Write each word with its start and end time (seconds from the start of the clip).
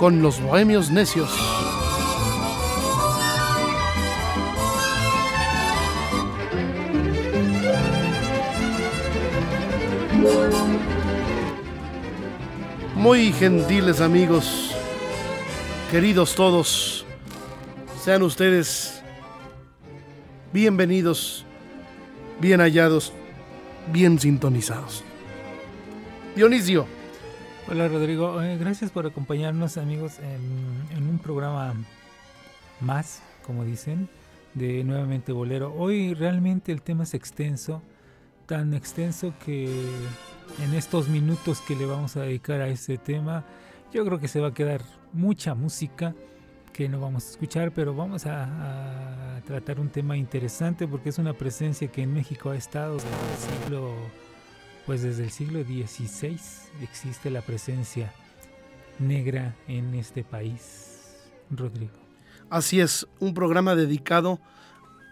Con 0.00 0.22
los 0.22 0.40
bohemios 0.40 0.90
necios. 0.90 1.28
Muy 12.94 13.30
gentiles 13.34 14.00
amigos, 14.00 14.74
queridos 15.90 16.34
todos, 16.34 17.04
sean 18.02 18.22
ustedes 18.22 19.02
bienvenidos, 20.50 21.44
bien 22.40 22.60
hallados, 22.62 23.12
bien 23.92 24.18
sintonizados. 24.18 25.04
Dionisio, 26.34 26.86
Hola 27.70 27.86
Rodrigo, 27.86 28.42
eh, 28.42 28.58
gracias 28.58 28.90
por 28.90 29.06
acompañarnos 29.06 29.76
amigos 29.76 30.18
en, 30.18 31.08
un 31.08 31.20
programa 31.20 31.72
más, 32.80 33.22
como 33.46 33.64
dicen, 33.64 34.08
de 34.54 34.82
Nuevamente 34.82 35.30
Bolero. 35.30 35.72
Hoy 35.78 36.14
realmente 36.14 36.72
el 36.72 36.82
tema 36.82 37.04
es 37.04 37.14
extenso, 37.14 37.80
tan 38.46 38.74
extenso 38.74 39.34
que 39.44 39.66
en 40.64 40.74
estos 40.74 41.08
minutos 41.08 41.60
que 41.60 41.76
le 41.76 41.86
vamos 41.86 42.16
a 42.16 42.22
dedicar 42.22 42.60
a 42.60 42.66
este 42.66 42.98
tema, 42.98 43.44
yo 43.92 44.04
creo 44.04 44.18
que 44.18 44.26
se 44.26 44.40
va 44.40 44.48
a 44.48 44.54
quedar 44.54 44.82
mucha 45.12 45.54
música 45.54 46.16
que 46.72 46.88
no 46.88 46.98
vamos 46.98 47.24
a 47.24 47.30
escuchar, 47.30 47.70
pero 47.70 47.94
vamos 47.94 48.26
a, 48.26 49.36
a 49.36 49.40
tratar 49.42 49.78
un 49.78 49.90
tema 49.90 50.16
interesante 50.16 50.88
porque 50.88 51.10
es 51.10 51.18
una 51.18 51.34
presencia 51.34 51.86
que 51.86 52.02
en 52.02 52.14
México 52.14 52.50
ha 52.50 52.56
estado 52.56 52.94
desde 52.94 53.08
el 53.08 53.62
siglo 53.62 53.94
pues 54.90 55.02
desde 55.02 55.22
el 55.22 55.30
siglo 55.30 55.62
XVI 55.62 56.36
existe 56.82 57.30
la 57.30 57.42
presencia 57.42 58.12
negra 58.98 59.54
en 59.68 59.94
este 59.94 60.24
país, 60.24 61.14
Rodrigo. 61.48 61.92
Así 62.50 62.80
es, 62.80 63.06
un 63.20 63.32
programa 63.32 63.76
dedicado 63.76 64.40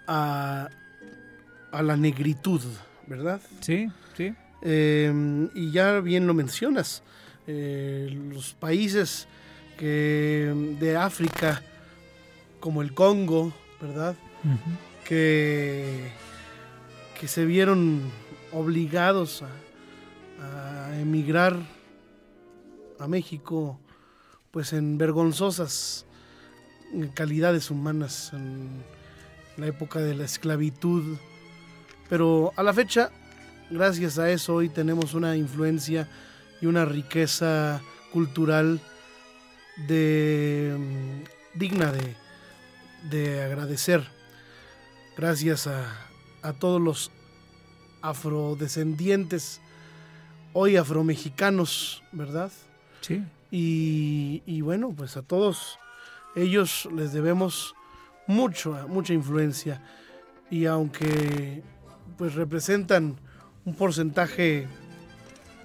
a, 0.09 0.69
a 1.71 1.83
la 1.85 1.97
negritud, 1.97 2.61
¿verdad? 3.07 3.41
Sí, 3.61 3.89
sí. 4.17 4.35
Em, 4.63 5.49
y 5.55 5.71
ya 5.71 6.01
bien 6.01 6.27
lo 6.27 6.35
mencionas, 6.35 7.05
eh, 7.47 8.09
los 8.33 8.55
países 8.55 9.29
que, 9.79 10.77
de 10.81 10.97
África, 10.97 11.63
como 12.59 12.83
el 12.83 12.95
Congo, 12.95 13.53
¿verdad? 13.81 14.17
que, 15.05 16.11
que 17.21 17.29
se 17.29 17.45
vieron 17.45 18.03
obligados 18.51 19.43
a, 19.43 19.49
emigrar 21.01 21.57
a 22.99 23.09
México 23.09 23.79
pues 24.51 24.73
en 24.73 24.99
vergonzosas 24.99 26.07
calidades 27.15 27.71
humanas 27.71 28.33
en 28.33 28.83
la 29.57 29.67
época 29.67 30.01
de 30.01 30.15
la 30.15 30.25
esclavitud. 30.25 31.17
Pero 32.09 32.53
a 32.57 32.63
la 32.63 32.73
fecha, 32.73 33.11
gracias 33.71 34.19
a 34.19 34.31
eso, 34.31 34.55
hoy 34.55 34.69
tenemos 34.69 35.15
una 35.15 35.37
influencia 35.37 36.09
y 36.61 36.67
una 36.67 36.85
riqueza 36.85 37.81
cultural 38.13 38.81
de, 39.87 40.75
mm, 40.77 41.59
digna 41.59 41.93
de, 41.93 42.17
de 43.11 43.43
agradecer. 43.43 44.09
Gracias 45.17 45.67
a, 45.67 46.09
a 46.43 46.53
todos 46.53 46.81
los 46.81 47.11
afrodescendientes, 48.01 49.61
hoy 50.53 50.77
afromexicanos, 50.77 52.03
¿verdad? 52.13 52.51
Sí. 53.01 53.23
Y, 53.51 54.61
bueno, 54.61 54.93
pues 54.97 55.17
a 55.17 55.23
todos 55.23 55.79
ellos 56.37 56.89
les 56.95 57.13
debemos 57.13 57.75
mucho, 58.27 58.87
mucha 58.89 59.15
influencia. 59.15 59.83
Y 60.51 60.67
aunque 60.67 61.63
pues 62.17 62.35
representan 62.35 63.17
un 63.65 63.75
porcentaje 63.75 64.67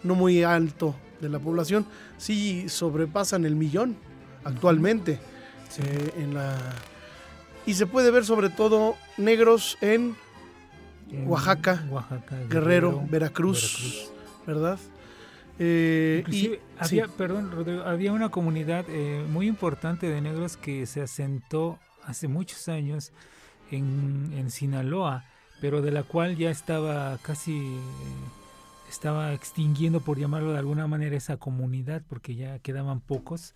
no 0.03 0.15
muy 0.15 0.43
alto 0.43 0.95
de 1.19 1.29
la 1.29 1.39
población, 1.39 1.85
sí 2.17 2.69
sobrepasan 2.69 3.45
el 3.45 3.55
millón 3.55 3.95
actualmente. 4.43 5.19
Eh, 5.79 6.13
en 6.17 6.33
la, 6.35 6.55
y 7.65 7.73
se 7.73 7.87
puede 7.87 8.11
ver 8.11 8.25
sobre 8.25 8.49
todo 8.49 8.95
negros 9.17 9.77
en 9.81 10.15
Oaxaca, 11.25 11.83
Guerrero, 12.49 13.03
Veracruz, 13.09 14.11
¿verdad? 14.45 14.79
Eh, 15.59 16.23
y, 16.31 16.57
había, 16.79 17.07
perdón, 17.07 17.51
había 17.85 18.11
una 18.11 18.29
comunidad 18.29 18.85
eh, 18.89 19.23
muy 19.29 19.47
importante 19.47 20.09
de 20.09 20.19
negros 20.19 20.57
que 20.57 20.85
se 20.85 21.01
asentó 21.01 21.79
hace 22.03 22.27
muchos 22.27 22.67
años 22.67 23.11
en, 23.71 24.49
Sinaloa, 24.49 25.25
pero 25.61 25.81
de 25.81 25.91
la 25.91 26.03
cual 26.03 26.37
ya 26.37 26.49
estaba 26.49 27.17
casi, 27.19 27.57
eh, 27.57 27.79
estaba 28.89 29.33
extinguiendo, 29.33 30.01
por 30.01 30.19
llamarlo 30.19 30.51
de 30.51 30.59
alguna 30.59 30.87
manera, 30.87 31.15
esa 31.15 31.37
comunidad, 31.37 32.03
porque 32.07 32.35
ya 32.35 32.59
quedaban 32.59 32.99
pocos. 32.99 33.55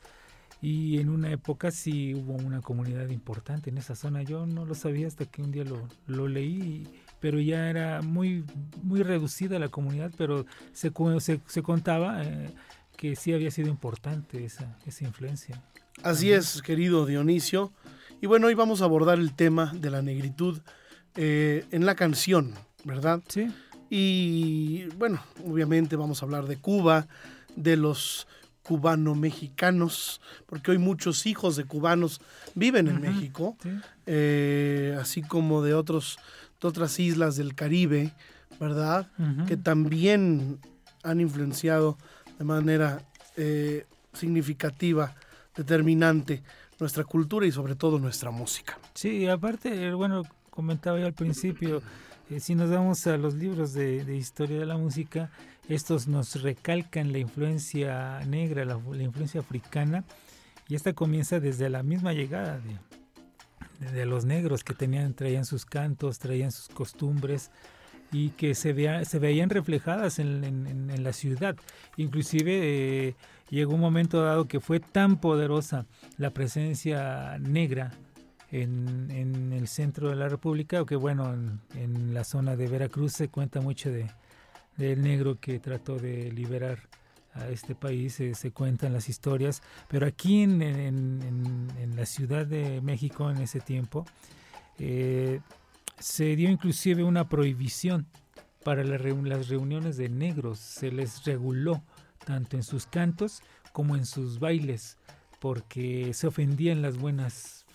Y 0.59 0.99
en 0.99 1.09
una 1.09 1.31
época 1.31 1.69
sí 1.69 2.15
hubo 2.15 2.33
una 2.33 2.61
comunidad 2.61 3.09
importante 3.09 3.69
en 3.69 3.77
esa 3.77 3.95
zona. 3.95 4.23
Yo 4.23 4.47
no 4.47 4.65
lo 4.65 4.73
sabía 4.73 5.05
hasta 5.05 5.25
que 5.25 5.43
un 5.43 5.51
día 5.51 5.63
lo, 5.63 5.87
lo 6.07 6.27
leí 6.27 6.87
pero 7.19 7.39
ya 7.39 7.69
era 7.69 8.01
muy, 8.01 8.43
muy 8.81 9.03
reducida 9.03 9.59
la 9.59 9.69
comunidad, 9.69 10.11
pero 10.17 10.45
se, 10.73 10.91
se, 11.19 11.41
se 11.45 11.61
contaba 11.63 12.23
eh, 12.23 12.49
que 12.95 13.15
sí 13.15 13.33
había 13.33 13.51
sido 13.51 13.69
importante 13.69 14.43
esa, 14.43 14.77
esa 14.85 15.05
influencia. 15.05 15.61
Así 16.03 16.31
es, 16.31 16.61
querido 16.61 17.05
Dionisio. 17.05 17.71
Y 18.21 18.27
bueno, 18.27 18.47
hoy 18.47 18.53
vamos 18.53 18.81
a 18.81 18.85
abordar 18.85 19.19
el 19.19 19.33
tema 19.33 19.73
de 19.75 19.89
la 19.89 20.01
negritud 20.01 20.59
eh, 21.15 21.65
en 21.71 21.85
la 21.85 21.95
canción, 21.95 22.53
¿verdad? 22.83 23.21
Sí. 23.27 23.47
Y 23.89 24.85
bueno, 24.97 25.21
obviamente 25.45 25.95
vamos 25.95 26.21
a 26.21 26.25
hablar 26.25 26.47
de 26.47 26.57
Cuba, 26.57 27.07
de 27.55 27.77
los 27.77 28.27
cubano-mexicanos, 28.63 30.19
porque 30.45 30.71
hoy 30.71 30.77
muchos 30.77 31.25
hijos 31.25 31.55
de 31.55 31.63
cubanos 31.63 32.19
viven 32.53 32.87
en 32.87 32.99
México, 32.99 33.55
eh, 34.05 34.97
así 34.99 35.21
como 35.21 35.61
de 35.61 35.73
otros 35.73 36.19
de 36.61 36.67
otras 36.67 36.99
islas 36.99 37.35
del 37.35 37.55
Caribe, 37.55 38.11
¿verdad? 38.59 39.07
Que 39.47 39.57
también 39.57 40.59
han 41.03 41.21
influenciado 41.21 41.97
de 42.37 42.45
manera 42.45 43.01
eh, 43.35 43.85
significativa, 44.13 45.15
determinante 45.55 46.43
nuestra 46.79 47.03
cultura 47.03 47.45
y 47.45 47.51
sobre 47.51 47.75
todo 47.75 47.99
nuestra 47.99 48.31
música. 48.31 48.77
Sí, 48.93 49.27
aparte, 49.27 49.87
eh, 49.87 49.93
bueno, 49.93 50.23
comentaba 50.49 50.99
yo 50.99 51.05
al 51.05 51.13
principio, 51.13 51.81
eh, 52.29 52.39
si 52.39 52.55
nos 52.55 52.69
vamos 52.69 53.05
a 53.07 53.17
los 53.17 53.35
libros 53.35 53.73
de, 53.73 54.15
historia 54.15 54.59
de 54.59 54.65
la 54.65 54.77
música, 54.77 55.31
estos 55.69 56.07
nos 56.07 56.41
recalcan 56.41 57.11
la 57.11 57.19
influencia 57.19 58.19
negra, 58.25 58.65
la, 58.65 58.79
la 58.91 59.03
influencia 59.03 59.41
africana, 59.41 60.03
y 60.67 60.75
esta 60.75 60.93
comienza 60.93 61.39
desde 61.39 61.69
la 61.69 61.83
misma 61.83 62.13
llegada 62.13 62.59
de, 62.59 62.75
de 63.79 64.05
los 64.05 64.25
negros 64.25 64.63
que 64.63 64.73
tenían, 64.73 65.13
traían 65.13 65.45
sus 65.45 65.65
cantos, 65.65 66.19
traían 66.19 66.51
sus 66.51 66.69
costumbres 66.69 67.51
y 68.11 68.29
que 68.29 68.55
se, 68.55 68.73
vea, 68.73 69.05
se 69.05 69.19
veían 69.19 69.49
reflejadas 69.49 70.19
en, 70.19 70.43
en, 70.43 71.03
la 71.03 71.13
ciudad. 71.13 71.55
Inclusive 71.97 73.07
eh, 73.09 73.15
llegó 73.49 73.75
un 73.75 73.81
momento 73.81 74.21
dado 74.21 74.47
que 74.47 74.59
fue 74.59 74.79
tan 74.79 75.19
poderosa 75.19 75.85
la 76.17 76.31
presencia 76.31 77.37
negra 77.39 77.91
en, 78.51 79.11
en, 79.11 79.53
el 79.53 79.67
centro 79.67 80.09
de 80.09 80.15
la 80.15 80.29
República, 80.29 80.77
aunque 80.77 80.95
bueno, 80.95 81.33
en, 81.75 82.13
la 82.13 82.23
zona 82.23 82.55
de 82.55 82.67
Veracruz 82.67 83.13
se 83.13 83.29
cuenta 83.29 83.61
mucho 83.61 83.91
de 83.91 84.07
del 84.77 85.01
negro 85.01 85.39
que 85.39 85.59
trató 85.59 85.97
de 85.97 86.31
liberar 86.31 86.77
a 87.39 87.49
este 87.49 87.75
país, 87.75 88.21
se 88.33 88.51
cuentan 88.51 88.93
las 88.93 89.09
historias, 89.09 89.61
pero 89.87 90.05
aquí 90.05 90.41
en, 90.41 90.61
en, 90.61 91.95
la 91.95 92.05
Ciudad 92.05 92.45
de 92.45 92.79
México 92.81 93.29
en 93.31 93.37
ese 93.37 93.59
tiempo 93.59 94.05
eh, 94.77 95.39
se 95.99 96.35
dio 96.35 96.49
inclusive 96.49 97.03
una 97.03 97.27
prohibición 97.27 98.07
para 98.63 98.83
las 98.83 99.01
reuniones 99.01 99.97
de 99.97 100.09
negros, 100.09 100.59
se 100.59 100.91
les 100.91 101.23
reguló 101.23 101.81
tanto 102.25 102.55
en 102.57 102.63
sus 102.63 102.85
cantos 102.85 103.41
como 103.71 103.95
en 103.95 104.05
sus 104.05 104.39
bailes, 104.39 104.97
porque 105.39 106.13
se 106.13 106.27
ofendían 106.27 106.81
las 106.81 106.97
buenas 106.97 107.65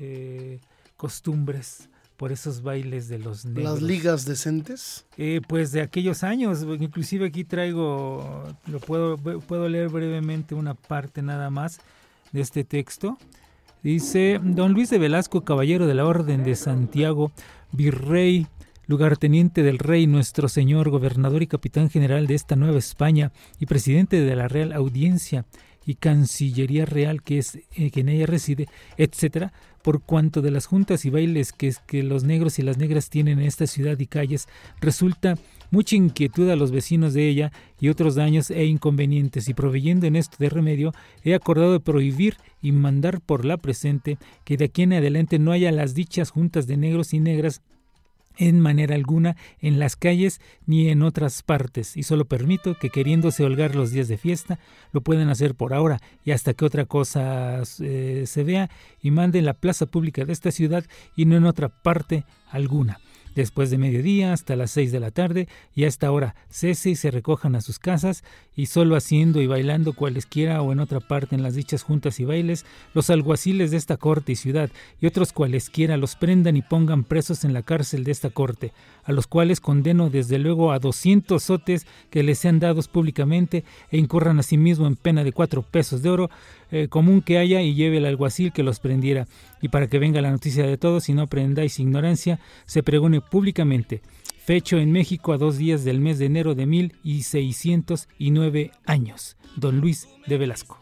eh, 0.00 0.60
costumbres 0.96 1.88
por 2.18 2.32
esos 2.32 2.62
bailes 2.62 3.08
de 3.08 3.20
los 3.20 3.44
negros. 3.44 3.74
¿Las 3.74 3.82
ligas 3.82 4.24
decentes? 4.24 5.06
Eh, 5.16 5.40
pues 5.46 5.70
de 5.70 5.80
aquellos 5.82 6.24
años, 6.24 6.66
inclusive 6.80 7.26
aquí 7.26 7.44
traigo, 7.44 8.44
lo 8.66 8.80
puedo, 8.80 9.16
puedo 9.16 9.68
leer 9.68 9.88
brevemente 9.88 10.56
una 10.56 10.74
parte 10.74 11.22
nada 11.22 11.48
más 11.48 11.80
de 12.32 12.40
este 12.40 12.64
texto. 12.64 13.16
Dice, 13.84 14.40
don 14.42 14.72
Luis 14.72 14.90
de 14.90 14.98
Velasco, 14.98 15.44
caballero 15.44 15.86
de 15.86 15.94
la 15.94 16.06
Orden 16.06 16.42
de 16.42 16.56
Santiago, 16.56 17.30
virrey, 17.70 18.48
lugarteniente 18.88 19.62
del 19.62 19.78
rey, 19.78 20.08
nuestro 20.08 20.48
señor, 20.48 20.90
gobernador 20.90 21.44
y 21.44 21.46
capitán 21.46 21.88
general 21.88 22.26
de 22.26 22.34
esta 22.34 22.56
Nueva 22.56 22.78
España 22.78 23.30
y 23.60 23.66
presidente 23.66 24.20
de 24.20 24.34
la 24.34 24.48
Real 24.48 24.72
Audiencia 24.72 25.44
y 25.88 25.94
Cancillería 25.94 26.84
Real 26.84 27.22
que 27.22 27.38
es 27.38 27.60
eh, 27.74 27.90
que 27.90 28.00
en 28.00 28.10
ella 28.10 28.26
reside, 28.26 28.66
etcétera, 28.98 29.54
por 29.80 30.02
cuanto 30.02 30.42
de 30.42 30.50
las 30.50 30.66
juntas 30.66 31.06
y 31.06 31.10
bailes 31.10 31.54
que, 31.54 31.72
que 31.86 32.02
los 32.02 32.24
negros 32.24 32.58
y 32.58 32.62
las 32.62 32.76
negras 32.76 33.08
tienen 33.08 33.38
en 33.38 33.46
esta 33.46 33.66
ciudad 33.66 33.98
y 33.98 34.06
calles, 34.06 34.48
resulta 34.82 35.36
mucha 35.70 35.96
inquietud 35.96 36.50
a 36.50 36.56
los 36.56 36.72
vecinos 36.72 37.14
de 37.14 37.26
ella 37.26 37.52
y 37.80 37.88
otros 37.88 38.16
daños 38.16 38.50
e 38.50 38.66
inconvenientes, 38.66 39.48
y 39.48 39.54
proveyendo 39.54 40.06
en 40.06 40.16
esto 40.16 40.36
de 40.38 40.50
remedio, 40.50 40.92
he 41.24 41.34
acordado 41.34 41.80
prohibir 41.80 42.36
y 42.60 42.72
mandar 42.72 43.22
por 43.22 43.46
la 43.46 43.56
presente 43.56 44.18
que 44.44 44.58
de 44.58 44.66
aquí 44.66 44.82
en 44.82 44.92
adelante 44.92 45.38
no 45.38 45.52
haya 45.52 45.72
las 45.72 45.94
dichas 45.94 46.28
juntas 46.28 46.66
de 46.66 46.76
negros 46.76 47.14
y 47.14 47.20
negras 47.20 47.62
en 48.38 48.60
manera 48.60 48.94
alguna 48.94 49.36
en 49.60 49.78
las 49.78 49.96
calles 49.96 50.40
ni 50.66 50.88
en 50.88 51.02
otras 51.02 51.42
partes, 51.42 51.96
y 51.96 52.02
solo 52.02 52.24
permito 52.24 52.76
que 52.78 52.90
queriéndose 52.90 53.44
holgar 53.44 53.74
los 53.74 53.90
días 53.90 54.08
de 54.08 54.16
fiesta, 54.16 54.58
lo 54.92 55.02
pueden 55.02 55.28
hacer 55.28 55.54
por 55.54 55.74
ahora 55.74 56.00
y 56.24 56.30
hasta 56.30 56.54
que 56.54 56.64
otra 56.64 56.86
cosa 56.86 57.62
eh, 57.80 58.24
se 58.26 58.44
vea 58.44 58.70
y 59.02 59.10
mande 59.10 59.38
en 59.38 59.44
la 59.44 59.54
plaza 59.54 59.86
pública 59.86 60.24
de 60.24 60.32
esta 60.32 60.50
ciudad 60.50 60.84
y 61.16 61.24
no 61.24 61.36
en 61.36 61.44
otra 61.44 61.68
parte 61.68 62.24
alguna 62.50 63.00
después 63.34 63.70
de 63.70 63.78
mediodía 63.78 64.32
hasta 64.32 64.56
las 64.56 64.70
seis 64.70 64.92
de 64.92 65.00
la 65.00 65.10
tarde 65.10 65.48
y 65.74 65.84
a 65.84 65.88
esta 65.88 66.10
hora 66.10 66.34
cese 66.50 66.90
y 66.90 66.96
se 66.96 67.10
recojan 67.10 67.54
a 67.54 67.60
sus 67.60 67.78
casas 67.78 68.24
y 68.54 68.66
solo 68.66 68.96
haciendo 68.96 69.40
y 69.40 69.46
bailando 69.46 69.92
cualesquiera 69.92 70.62
o 70.62 70.72
en 70.72 70.80
otra 70.80 71.00
parte 71.00 71.34
en 71.34 71.42
las 71.42 71.54
dichas 71.54 71.82
juntas 71.82 72.18
y 72.20 72.24
bailes, 72.24 72.66
los 72.94 73.10
alguaciles 73.10 73.70
de 73.70 73.76
esta 73.76 73.96
corte 73.96 74.32
y 74.32 74.36
ciudad 74.36 74.70
y 75.00 75.06
otros 75.06 75.32
cualesquiera 75.32 75.96
los 75.96 76.16
prendan 76.16 76.56
y 76.56 76.62
pongan 76.62 77.04
presos 77.04 77.44
en 77.44 77.52
la 77.52 77.62
cárcel 77.62 78.04
de 78.04 78.12
esta 78.12 78.30
corte, 78.30 78.72
a 79.04 79.12
los 79.12 79.26
cuales 79.26 79.60
condeno 79.60 80.10
desde 80.10 80.38
luego 80.38 80.72
a 80.72 80.78
doscientos 80.78 81.44
sotes 81.44 81.86
que 82.10 82.22
les 82.22 82.38
sean 82.38 82.58
dados 82.58 82.88
públicamente 82.88 83.64
e 83.90 83.98
incurran 83.98 84.38
asimismo 84.38 84.86
en 84.86 84.96
pena 84.96 85.24
de 85.24 85.32
cuatro 85.32 85.62
pesos 85.62 86.02
de 86.02 86.10
oro, 86.10 86.30
eh, 86.70 86.88
común 86.88 87.22
que 87.22 87.38
haya 87.38 87.62
y 87.62 87.74
lleve 87.74 87.98
el 87.98 88.06
alguacil 88.06 88.52
que 88.52 88.62
los 88.62 88.80
prendiera. 88.80 89.26
Y 89.60 89.68
para 89.68 89.86
que 89.86 89.98
venga 89.98 90.20
la 90.20 90.30
noticia 90.30 90.66
de 90.66 90.78
todos 90.78 91.08
y 91.08 91.14
no 91.14 91.26
prendáis 91.26 91.78
ignorancia, 91.78 92.40
se 92.66 92.82
pregone 92.82 93.20
públicamente. 93.20 94.02
Fecho 94.44 94.78
en 94.78 94.92
México 94.92 95.32
a 95.32 95.38
dos 95.38 95.58
días 95.58 95.84
del 95.84 96.00
mes 96.00 96.18
de 96.18 96.26
enero 96.26 96.54
de 96.54 96.66
mil 96.66 96.94
y 97.02 97.22
seiscientos 97.22 98.08
y 98.18 98.30
nueve 98.30 98.70
años. 98.86 99.36
Don 99.56 99.80
Luis 99.80 100.08
de 100.26 100.38
Velasco. 100.38 100.80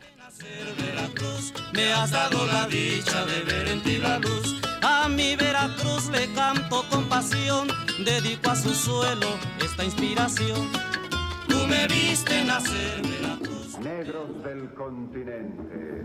Negros 13.82 14.43
del 14.43 14.70
continente 14.70 16.02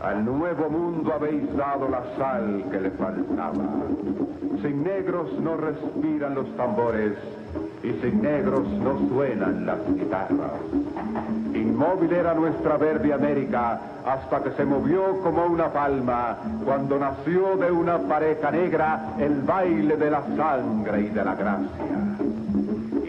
al 0.00 0.24
nuevo 0.24 0.68
mundo 0.68 1.12
habéis 1.12 1.56
dado 1.56 1.88
la 1.88 2.02
sal 2.16 2.64
que 2.70 2.80
le 2.80 2.90
faltaba. 2.90 3.64
Sin 4.62 4.82
negros 4.82 5.32
no 5.40 5.56
respiran 5.56 6.34
los 6.34 6.56
tambores 6.56 7.12
y 7.82 7.92
sin 8.00 8.22
negros 8.22 8.66
no 8.68 8.98
suenan 9.08 9.64
las 9.64 9.78
guitarras. 9.94 10.60
Inmóvil 11.54 12.12
era 12.12 12.34
nuestra 12.34 12.76
verde 12.76 13.12
América 13.12 13.80
hasta 14.04 14.42
que 14.42 14.50
se 14.52 14.64
movió 14.64 15.20
como 15.22 15.46
una 15.46 15.72
palma 15.72 16.36
cuando 16.64 16.98
nació 16.98 17.56
de 17.56 17.70
una 17.70 17.98
pareja 17.98 18.50
negra 18.50 19.14
el 19.18 19.42
baile 19.42 19.96
de 19.96 20.10
la 20.10 20.22
sangre 20.36 21.02
y 21.02 21.08
de 21.10 21.24
la 21.24 21.34
gracia 21.34 22.08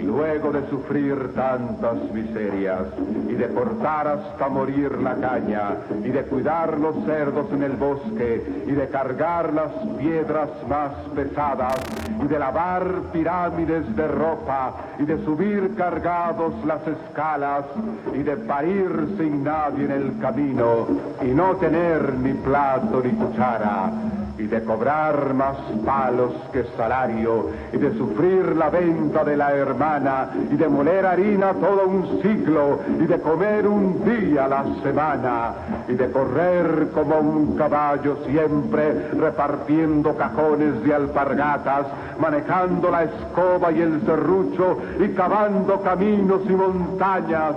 luego 0.10 0.52
de 0.52 0.68
sufrir 0.70 1.34
tantas 1.36 1.98
miserias 2.12 2.82
y 3.28 3.34
de 3.34 3.48
cortar 3.50 4.08
hasta 4.08 4.50
morir 4.50 4.92
la 5.02 5.16
caña 5.16 5.78
y 6.04 6.10
de 6.10 6.24
cuidar 6.24 6.80
los 6.80 6.96
cerdos 7.06 7.46
en 7.52 7.64
el 7.64 7.74
bosque 7.74 8.64
y 8.66 8.72
de 8.72 8.88
cargar 8.88 9.54
las 9.54 9.72
piedras 10.00 10.50
más 10.68 10.92
pesadas 11.16 11.78
y 12.24 12.28
de 12.28 12.40
lavar 12.40 12.86
pirámides 13.14 13.96
de 13.96 14.08
ropa 14.08 14.74
y 14.98 15.06
de 15.06 15.24
subir 15.24 15.76
cargados 15.76 16.54
las 16.66 16.82
escalas 16.88 17.66
y 18.14 18.24
de 18.24 18.36
parir 18.36 19.16
sin 19.18 19.44
nadie 19.44 19.86
en 19.86 19.92
el 19.92 20.20
camino 20.20 20.88
y 21.22 21.28
no 21.28 21.56
tener 21.58 22.14
ni 22.16 22.34
plato 22.34 23.02
ni 23.04 23.12
cuchara 23.12 23.92
y 24.40 24.48
de 24.48 24.64
cobrar 24.64 25.34
más 25.34 25.58
palos 25.86 26.32
que 26.54 26.64
salario, 26.78 27.50
y 27.74 27.78
de 27.78 27.94
sufrir 27.98 28.56
la 28.56 28.70
venta 28.70 29.26
de 29.26 29.36
la 29.36 29.52
hermana, 29.54 30.30
y 30.50 30.56
de 30.56 30.70
moler 30.70 31.06
harina 31.06 31.54
todo 31.54 31.86
un 31.86 32.22
siglo, 32.22 32.80
y 33.00 33.06
de 33.06 33.20
comer 33.20 33.68
un 33.68 34.04
día 34.06 34.46
a 34.46 34.48
la 34.48 34.64
semana, 34.82 35.54
y 35.90 35.94
de 35.94 36.10
correr 36.10 36.90
como 36.94 37.20
un 37.20 37.58
caballo 37.58 38.18
siempre, 38.26 39.10
repartiendo 39.12 40.16
cajones 40.16 40.84
de 40.84 40.94
alpargatas, 40.96 41.88
manejando 42.18 42.90
la 42.90 43.04
escoba 43.04 43.74
y 43.74 43.82
el 43.82 44.02
serrucho, 44.06 44.78
y 45.02 45.10
cavando 45.10 45.81
caminos 45.81 46.42
y 46.50 46.54
montañas, 46.54 47.56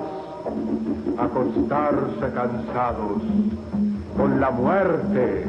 acostarse 1.17 2.35
cansados 2.35 3.23
con 4.16 4.40
la 4.40 4.50
muerte 4.50 5.47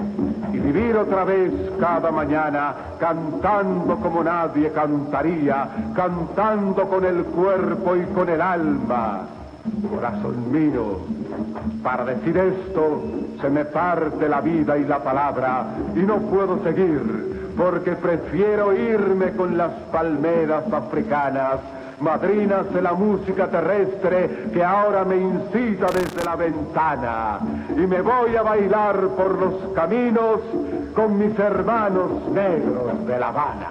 y 0.52 0.58
vivir 0.58 0.96
otra 0.96 1.24
vez 1.24 1.52
cada 1.80 2.12
mañana 2.12 2.74
cantando 3.00 3.98
como 3.98 4.24
nadie 4.24 4.72
cantaría, 4.72 5.68
cantando 5.94 6.88
con 6.88 7.06
el 7.06 7.24
cuerpo 7.26 7.96
y 7.96 8.04
con 8.14 8.30
el 8.30 8.42
alma. 8.42 9.22
Corazón 9.90 10.52
mío, 10.52 11.00
para 11.82 12.06
decir 12.06 12.38
esto 12.38 13.02
se 13.42 13.50
me 13.50 13.66
parte 13.66 14.28
la 14.28 14.42
vida 14.42 14.78
y 14.78 14.86
la 14.86 15.00
palabra 15.00 15.66
y 15.96 16.00
no 16.00 16.18
puedo 16.18 16.62
seguir 16.64 17.54
porque 17.58 17.92
prefiero 17.92 18.74
irme 18.74 19.32
con 19.32 19.58
las 19.58 19.72
palmeras 19.92 20.64
africanas 20.72 21.60
madrinas 22.04 22.72
de 22.74 22.82
la 22.82 22.94
música 22.94 23.48
terrestre 23.48 24.50
que 24.54 24.64
ahora 24.64 25.06
me 25.06 25.16
incita 25.16 25.88
desde 25.88 26.24
la 26.24 26.36
ventana. 26.36 27.40
Y 27.70 27.88
me 27.88 28.02
voy 28.02 28.36
a 28.36 28.44
bailar 28.44 29.00
por 29.16 29.40
los 29.40 29.74
caminos 29.74 30.42
con 30.94 31.18
mis 31.18 31.38
hermanos 31.40 32.28
negros 32.32 33.08
de 33.08 33.20
La 33.20 33.30
Habana. 33.30 33.70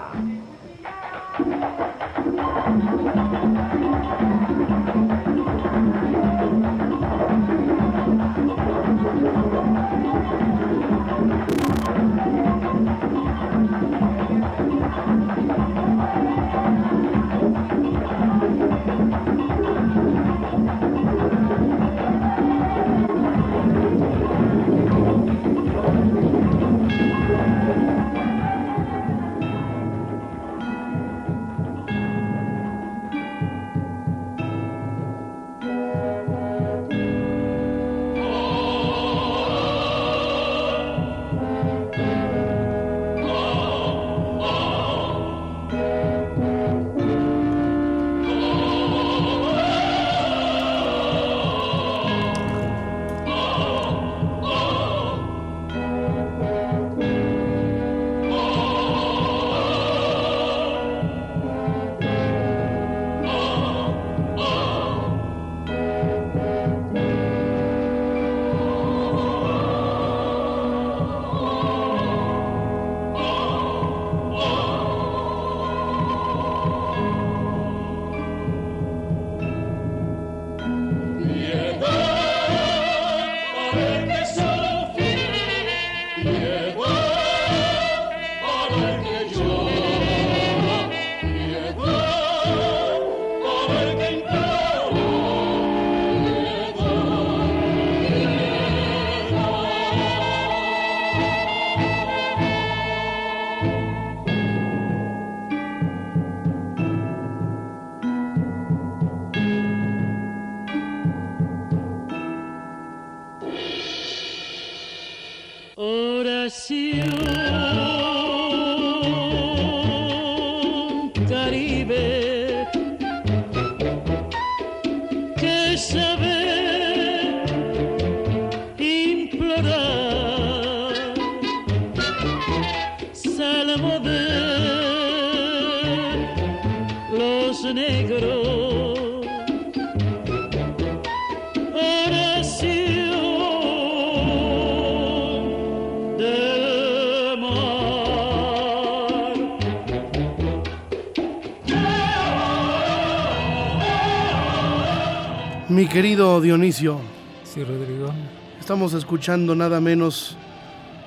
Mi 155.83 155.89
querido 155.89 156.41
Dionisio, 156.41 157.01
Sí, 157.43 157.65
Rodrigo. 157.65 158.15
estamos 158.61 158.93
escuchando 158.95 159.57
nada 159.57 159.81
menos 159.81 160.37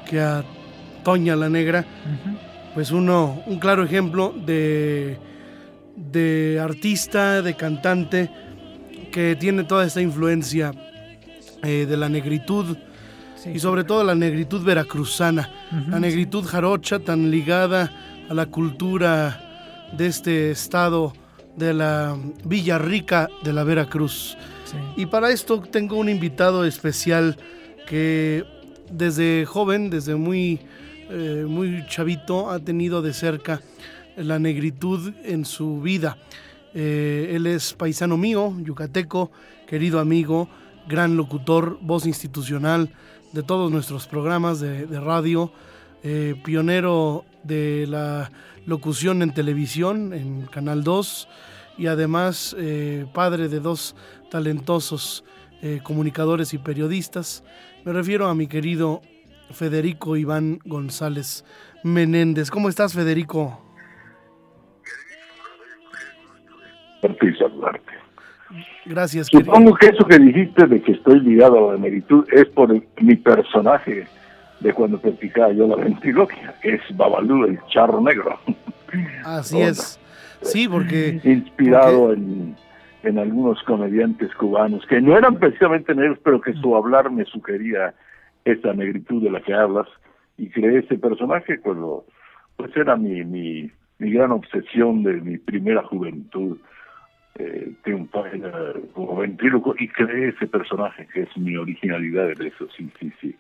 que 0.06 0.20
a 0.20 0.44
Toña 1.02 1.38
la 1.38 1.48
Negra, 1.48 1.86
pues 2.74 2.92
uno, 2.92 3.42
un 3.46 3.58
claro 3.58 3.86
ejemplo 3.86 4.34
de, 4.46 5.18
de 5.96 6.60
artista, 6.62 7.42
de 7.42 7.54
cantante, 7.56 8.30
que 9.14 9.38
tiene 9.38 9.64
toda 9.64 9.86
esta 9.86 10.02
influencia 10.02 10.74
eh, 11.64 11.86
de 11.88 11.96
la 11.96 12.10
negritud 12.10 12.76
Sí. 13.38 13.52
y 13.56 13.60
sobre 13.60 13.86
todo 13.86 14.04
la 14.04 14.14
negritud 14.14 14.62
veracruzana, 14.62 15.50
la 15.88 16.02
negritud 16.02 16.44
jarocha 16.46 17.00
tan 17.00 17.32
ligada 17.32 17.94
a 18.30 18.34
la 18.34 18.48
cultura 18.48 19.88
de 19.96 20.08
este 20.08 20.52
estado 20.52 21.14
de 21.56 21.74
la 21.74 22.18
Villa 22.44 22.78
Rica 22.78 23.30
de 23.42 23.54
la 23.54 23.64
Veracruz. 23.64 24.36
Y 24.96 25.06
para 25.06 25.32
esto 25.32 25.62
tengo 25.62 25.98
un 25.98 26.10
invitado 26.10 26.66
especial 26.66 27.38
que 27.88 28.44
desde 28.90 29.46
joven, 29.46 29.90
desde 29.90 30.16
muy, 30.16 30.60
eh, 31.10 31.46
muy 31.48 31.86
chavito, 31.88 32.50
ha 32.50 32.60
tenido 32.60 33.02
de 33.02 33.14
cerca 33.14 33.62
la 34.16 34.40
negritud 34.40 35.14
en 35.24 35.46
su 35.46 35.82
vida. 35.82 36.18
Eh, 36.74 37.32
él 37.34 37.48
es 37.48 37.74
paisano 37.74 38.18
mío, 38.18 38.54
yucateco, 38.60 39.32
querido 39.68 40.00
amigo, 40.00 40.50
gran 40.88 41.18
locutor, 41.18 41.78
voz 41.82 42.06
institucional 42.06 42.90
de 43.34 43.44
todos 43.44 43.72
nuestros 43.72 44.08
programas 44.08 44.60
de, 44.60 45.00
radio, 45.00 45.52
eh, 46.04 46.36
pionero 46.44 47.26
de 47.44 47.86
la 47.88 48.32
locución 48.66 49.22
en 49.22 49.34
televisión, 49.34 50.14
en 50.14 50.46
Canal 50.46 50.84
2, 50.84 51.28
y 51.78 51.88
además 51.88 52.56
padre 53.14 53.50
de 53.50 53.60
dos 53.60 53.96
talentosos 54.40 55.24
eh, 55.62 55.80
comunicadores 55.82 56.54
y 56.54 56.58
periodistas. 56.58 57.42
Me 57.86 57.94
refiero 57.94 58.28
a 58.28 58.36
mi 58.36 58.48
querido 58.48 59.02
Federico 59.52 60.18
Iván 60.18 60.60
González 60.66 61.46
Menéndez. 61.86 62.52
¿Cómo 62.52 62.68
estás, 62.68 62.94
Federico? 62.94 63.62
Y 67.02 67.34
saludarte. 67.38 67.94
Gracias, 68.86 69.30
querido. 69.30 69.54
Supongo 69.54 69.76
que 69.78 69.88
eso 69.88 70.06
que 70.06 70.20
dijiste 70.20 70.66
de 70.68 70.82
que 70.82 70.92
estoy 70.92 71.22
ligado 71.22 71.70
a 71.70 71.74
la 71.74 71.80
negritud 71.80 72.26
es 72.34 72.46
por 72.50 72.72
el- 72.72 72.86
mi 73.00 73.16
personaje 73.16 74.08
de 74.60 74.74
cuando 74.74 75.00
practicaba 75.00 75.54
yo 75.54 75.66
la 75.66 75.78
ventriloquia, 75.78 76.56
que 76.62 76.74
es 76.76 76.82
Babalú, 76.98 77.46
el 77.46 77.58
charro 77.68 78.02
negro, 78.02 78.38
Así 79.24 79.62
es. 79.62 79.98
Sí, 80.42 80.68
porque 80.68 81.22
inspirado 81.24 82.12
en, 82.14 82.56
en 83.06 83.20
algunos 83.20 83.62
comediantes 83.64 84.34
cubanos 84.36 84.86
que 84.88 85.02
no 85.02 85.18
eran 85.18 85.38
precisamente 85.38 85.94
negros, 85.94 86.20
pero 86.24 86.42
que 86.42 86.54
su 86.54 86.76
hablar 86.76 87.12
me 87.12 87.26
sugería 87.26 87.94
esa 88.44 88.74
negritud 88.74 89.24
de 89.24 89.32
la 89.32 89.42
que 89.42 89.54
hablas 89.54 89.88
y 90.38 90.50
creé 90.50 90.80
ese 90.80 90.98
personaje 90.98 91.60
cuando 91.60 92.06
pues 92.58 92.76
era 92.76 92.96
mi, 92.96 93.24
mi, 93.24 93.72
mi 94.00 94.12
gran 94.12 94.32
obsesión 94.32 95.04
de 95.04 95.14
mi 95.14 95.38
primera 95.38 95.84
juventud 95.84 96.58
eh, 97.38 97.74
triunfar 97.84 98.32
como 98.94 99.18
ventríloco 99.18 99.76
y 99.78 99.90
creé 99.90 100.30
ese 100.30 100.48
personaje 100.48 101.06
que 101.14 101.24
es 101.24 101.38
mi 101.38 101.58
originalidad 101.58 102.32
en 102.32 102.48
eso, 102.48 102.68
sí, 102.78 102.90
sí, 102.98 103.12
sí. 103.20 103.36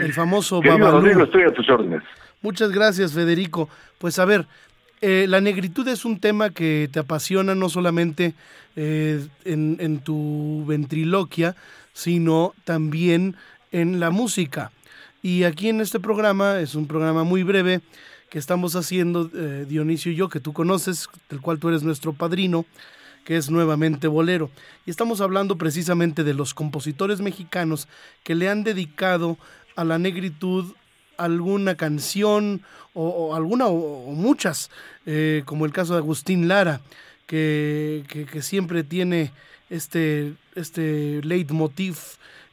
el 0.00 0.12
famoso 0.12 0.60
Querido 0.60 0.84
Babalú. 0.84 1.00
Rodrigo, 1.00 1.24
estoy 1.24 1.42
a 1.44 1.50
tus 1.50 1.68
órdenes. 1.70 2.02
Muchas 2.42 2.70
gracias, 2.70 3.14
Federico. 3.14 3.70
Pues 3.98 4.18
a 4.18 4.26
ver, 4.26 4.44
eh, 5.00 5.26
la 5.28 5.40
negritud 5.40 5.86
es 5.88 6.04
un 6.04 6.18
tema 6.18 6.50
que 6.50 6.88
te 6.90 7.00
apasiona 7.00 7.54
no 7.54 7.68
solamente 7.68 8.34
eh, 8.76 9.26
en, 9.44 9.98
tu 10.00 10.64
ventriloquia, 10.66 11.56
sino 11.92 12.54
también 12.64 13.36
en 13.70 14.00
la 14.00 14.10
música. 14.10 14.72
Y 15.22 15.44
aquí 15.44 15.68
en 15.68 15.80
este 15.80 16.00
programa, 16.00 16.60
es 16.60 16.74
un 16.74 16.86
programa 16.86 17.24
muy 17.24 17.42
breve 17.42 17.80
que 18.30 18.38
estamos 18.38 18.76
haciendo, 18.76 19.30
eh, 19.34 19.64
Dionisio 19.68 20.10
y 20.10 20.16
yo, 20.16 20.28
que 20.28 20.40
tú 20.40 20.52
conoces, 20.52 21.08
del 21.28 21.40
cual 21.40 21.58
tú 21.58 21.68
eres 21.68 21.82
nuestro 21.82 22.12
padrino, 22.12 22.66
que 23.24 23.36
es 23.36 23.50
nuevamente 23.50 24.08
Bolero. 24.08 24.50
Y 24.86 24.90
estamos 24.90 25.20
hablando 25.20 25.56
precisamente 25.56 26.24
de 26.24 26.34
los 26.34 26.52
compositores 26.52 27.20
mexicanos 27.20 27.88
que 28.22 28.34
le 28.34 28.48
han 28.48 28.64
dedicado 28.64 29.38
a 29.76 29.84
la 29.84 29.98
negritud 29.98 30.74
alguna 31.16 31.74
canción 31.76 32.62
o, 32.94 33.08
o 33.08 33.34
alguna 33.34 33.66
o, 33.66 34.08
o 34.08 34.12
muchas, 34.12 34.70
eh, 35.06 35.42
como 35.44 35.66
el 35.66 35.72
caso 35.72 35.92
de 35.94 35.98
Agustín 36.00 36.48
Lara, 36.48 36.80
que, 37.26 38.04
que- 38.08 38.26
que 38.26 38.42
siempre 38.42 38.84
tiene 38.84 39.32
este, 39.70 40.34
este 40.54 41.20
leitmotiv 41.22 41.96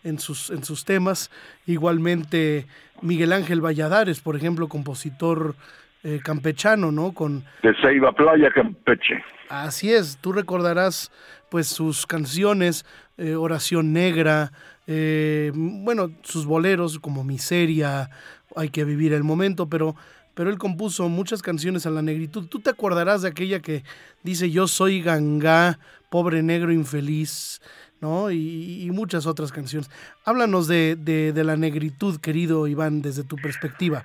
en 0.04 0.18
sus, 0.20 0.50
en 0.50 0.64
sus 0.64 0.86
temas. 0.86 1.30
Igualmente 1.68 2.66
Miguel 3.02 3.34
Ángel 3.34 3.62
Valladares, 3.64 4.20
por 4.20 4.36
ejemplo, 4.36 4.68
compositor 4.68 5.56
eh, 6.04 6.20
campechano, 6.24 6.92
¿no? 6.92 7.12
Con 7.14 7.44
De 7.64 7.74
Ceiba 7.82 8.12
Playa, 8.14 8.50
Campeche. 8.52 9.24
Así 9.50 9.92
es, 9.94 10.18
tú 10.22 10.32
recordarás 10.34 11.12
pues 11.50 11.68
sus 11.68 12.08
canciones, 12.08 12.86
eh, 13.18 13.36
Oración 13.36 13.92
Negra, 13.94 14.52
eh, 14.88 15.52
bueno, 15.54 16.10
sus 16.24 16.46
boleros 16.46 16.98
como 17.00 17.24
Miseria, 17.24 18.10
Hay 18.56 18.70
que 18.70 18.84
vivir 18.84 19.14
el 19.14 19.24
momento, 19.24 19.70
pero, 19.70 19.96
pero 20.34 20.50
él 20.50 20.58
compuso 20.58 21.10
muchas 21.10 21.42
canciones 21.42 21.86
a 21.86 21.90
la 21.90 22.02
negritud. 22.02 22.48
Tú 22.48 22.60
te 22.60 22.70
acordarás 22.70 23.22
de 23.22 23.30
aquella 23.30 23.60
que 23.60 23.84
dice 24.24 24.52
Yo 24.52 24.68
soy 24.68 25.02
gangá, 25.02 25.80
pobre 26.10 26.44
negro 26.44 26.72
infeliz, 26.72 27.62
¿no? 28.02 28.32
Y, 28.32 28.90
muchas 28.92 29.26
otras 29.26 29.52
canciones. 29.52 29.90
Háblanos 30.26 30.68
de, 30.68 30.96
de, 30.96 31.34
de 31.34 31.44
la 31.44 31.56
negritud, 31.56 32.20
querido 32.20 32.68
Iván, 32.68 33.02
desde 33.02 33.24
tu 33.24 33.36
perspectiva. 33.38 34.04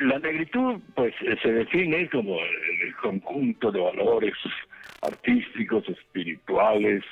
La 0.00 0.18
negritud 0.18 0.80
pues 0.94 1.14
se 1.42 1.52
define 1.52 2.08
como 2.10 2.38
el, 2.38 2.86
el 2.86 2.96
conjunto 2.96 3.72
de 3.72 3.80
valores 3.80 4.34
artísticos, 5.02 5.88
espirituales, 5.88 7.02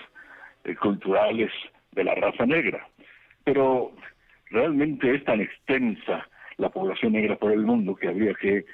eh, 0.64 0.76
culturales 0.76 1.50
de 1.92 2.04
la 2.04 2.14
raza 2.14 2.46
negra. 2.46 2.86
Pero 3.44 3.92
realmente 4.52 5.14
es 5.14 5.24
tan 5.24 5.40
extensa 5.40 6.28
la 6.58 6.68
población 6.68 7.14
negra 7.14 7.36
por 7.36 7.52
el 7.52 7.62
mundo 7.62 7.94
que 7.94 8.08
habría 8.08 8.34
que 8.34 8.64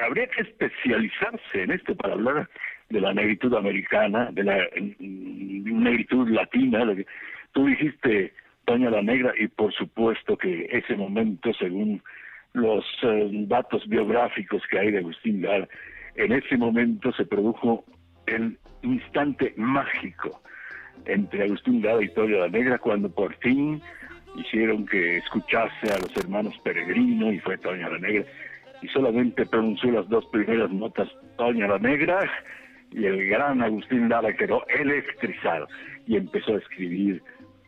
habría 0.00 0.26
que 0.28 0.42
especializarse 0.42 1.62
en 1.62 1.72
esto 1.72 1.94
para 1.96 2.14
hablar 2.14 2.48
de 2.88 3.00
la 3.00 3.14
negritud 3.14 3.54
americana, 3.54 4.30
de 4.32 4.44
la 4.44 4.56
mm, 4.76 5.82
negritud 5.82 6.28
latina. 6.28 6.84
de 6.84 7.06
Tú 7.52 7.66
dijiste 7.66 8.32
Doña 8.66 8.90
la 8.90 9.02
Negra 9.02 9.32
y 9.38 9.48
por 9.48 9.72
supuesto 9.72 10.36
que 10.36 10.68
ese 10.70 10.94
momento, 10.96 11.52
según 11.54 12.02
los 12.52 12.84
eh, 13.02 13.30
datos 13.48 13.88
biográficos 13.88 14.62
que 14.70 14.78
hay 14.78 14.90
de 14.92 14.98
Agustín 14.98 15.42
Lara, 15.42 15.68
en 16.16 16.32
ese 16.32 16.56
momento 16.56 17.12
se 17.12 17.24
produjo 17.24 17.84
el 18.26 18.58
instante 18.82 19.54
mágico 19.56 20.42
entre 21.06 21.44
Agustín 21.44 21.82
Lara 21.82 22.02
y 22.02 22.08
Doña 22.08 22.38
la 22.38 22.48
Negra 22.48 22.78
cuando 22.78 23.10
por 23.10 23.34
fin 23.36 23.80
hicieron 24.36 24.86
que 24.86 25.18
escuchase 25.18 25.92
a 25.92 25.98
los 25.98 26.16
hermanos 26.16 26.54
Peregrino 26.64 27.32
y 27.32 27.38
fue 27.40 27.58
Toña 27.58 27.88
la 27.88 27.98
Negra 27.98 28.24
y 28.80 28.88
solamente 28.88 29.46
pronunció 29.46 29.92
las 29.92 30.08
dos 30.08 30.24
primeras 30.26 30.70
notas 30.70 31.08
Toña 31.36 31.68
la 31.68 31.78
Negra 31.78 32.30
y 32.90 33.04
el 33.04 33.26
gran 33.28 33.62
Agustín 33.62 34.08
Lara 34.08 34.34
quedó 34.34 34.66
electrizado 34.68 35.68
y 36.06 36.16
empezó 36.16 36.54
a 36.54 36.58
escribir 36.58 37.22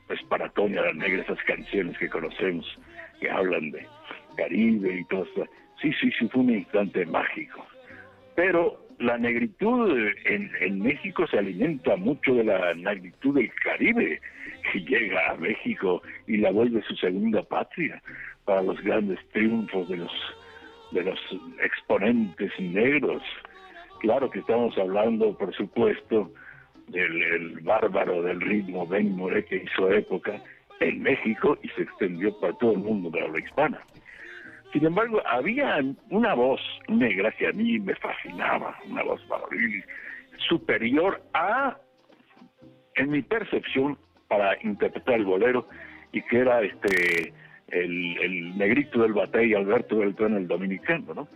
pues 0.07 0.23
para 0.25 0.49
Toña 0.51 0.83
la 0.83 0.93
Negra 0.93 1.23
esas 1.23 1.43
canciones 1.45 1.97
que 1.99 2.09
conocemos 2.09 2.67
que 3.21 3.31
hablan 3.31 3.71
de 3.71 3.87
Caribe 4.37 5.01
y 5.01 5.05
todo 5.05 5.25
eso. 5.25 5.47
Sí, 5.81 5.93
sí, 6.01 6.11
sí, 6.19 6.29
fue 6.29 6.43
un 6.43 6.51
instante 6.51 7.07
mágico. 7.07 7.65
Pero 8.35 8.84
la 8.99 9.19
negritud 9.19 9.91
en, 10.25 10.51
en 10.61 10.81
México 10.81 11.27
se 11.27 11.39
alimenta 11.39 11.97
mucho 11.97 12.35
de 12.35 12.45
la 12.45 12.75
negritud 12.75 13.35
del 13.35 13.53
Caribe, 13.63 14.21
que 14.73 14.81
llega 14.81 15.31
a 15.31 15.37
México 15.37 16.03
y 16.27 16.39
la 16.39 16.51
vuelve 16.51 16.83
su 16.83 16.95
segunda 16.97 17.43
patria 17.43 18.03
para 18.45 18.63
los 18.63 18.81
grandes 18.83 19.19
triunfos 19.33 19.89
de 19.89 19.99
los 19.99 20.13
de 20.93 21.03
los 21.03 21.19
exponentes 21.63 22.53
negros. 22.61 23.23
Claro 24.01 24.31
que 24.31 24.39
estamos 24.39 24.77
hablando, 24.79 25.37
por 25.37 25.53
supuesto, 25.55 26.31
del 26.89 27.23
el 27.23 27.61
bárbaro 27.61 28.23
del 28.23 28.41
ritmo 28.41 28.87
Ben 28.87 29.17
Moré 29.17 29.45
que 29.45 29.65
hizo 29.65 29.91
época 29.91 30.41
en 30.81 31.03
México 31.03 31.59
y 31.63 31.69
se 31.71 31.83
extendió 31.83 32.39
para 32.39 32.53
todo 32.55 32.73
el 32.73 32.79
mundo 32.79 33.11
de 33.11 33.23
habla 33.23 33.39
hispana. 33.41 33.81
Sin 34.75 34.85
embargo, 34.85 35.23
había 35.25 35.79
una 36.11 36.35
voz 36.35 36.61
negra 36.89 37.31
que 37.31 37.47
a 37.47 37.53
mí 37.53 37.79
me 37.79 37.95
fascinaba, 37.95 38.77
una 38.91 39.05
voz 39.05 39.25
varonil 39.29 39.85
superior 40.49 41.23
a, 41.33 41.79
en 42.97 43.11
mi 43.11 43.23
percepción, 43.23 43.97
para 44.27 44.61
interpretar 44.63 45.15
el 45.15 45.27
bolero, 45.27 45.69
y 46.11 46.21
que 46.23 46.39
era 46.39 46.61
este 46.63 47.33
el, 47.69 48.59
negrito 48.59 49.01
del 49.03 49.13
batey 49.13 49.55
Alberto 49.55 49.99
Beltrán 49.99 50.35
el 50.35 50.49
dominicano, 50.49 51.15
¿no? 51.15 51.29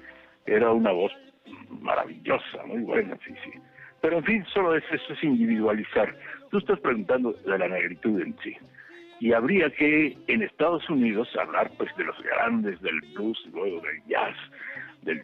Era 0.45 0.73
una 0.73 0.91
voz 0.91 1.13
maravillosa, 1.81 2.67
muy 2.67 2.83
buena, 2.83 3.17
sí, 3.25 3.33
sí. 3.45 3.53
Pero 4.01 4.19
en 4.19 4.25
fin, 4.25 4.45
solo 4.53 4.75
es, 4.75 4.83
eso 4.91 5.13
es 5.13 5.23
individualizar. 5.23 6.13
Tú 6.51 6.59
estás 6.59 6.81
preguntando 6.81 7.33
de 7.35 7.57
la 7.57 7.69
negritud 7.69 8.21
en 8.21 8.37
sí. 8.43 8.57
Y 9.21 9.33
habría 9.33 9.71
que 9.71 10.17
en 10.29 10.43
Estados 10.43 10.89
Unidos 10.89 11.29
hablar 11.37 11.71
pues 11.77 11.95
de 11.97 12.05
los 12.05 12.21
grandes 12.23 12.81
del 12.81 13.01
blues, 13.15 13.39
luego 13.53 13.81
del 13.81 14.03
jazz, 14.07 14.37
del 15.03 15.23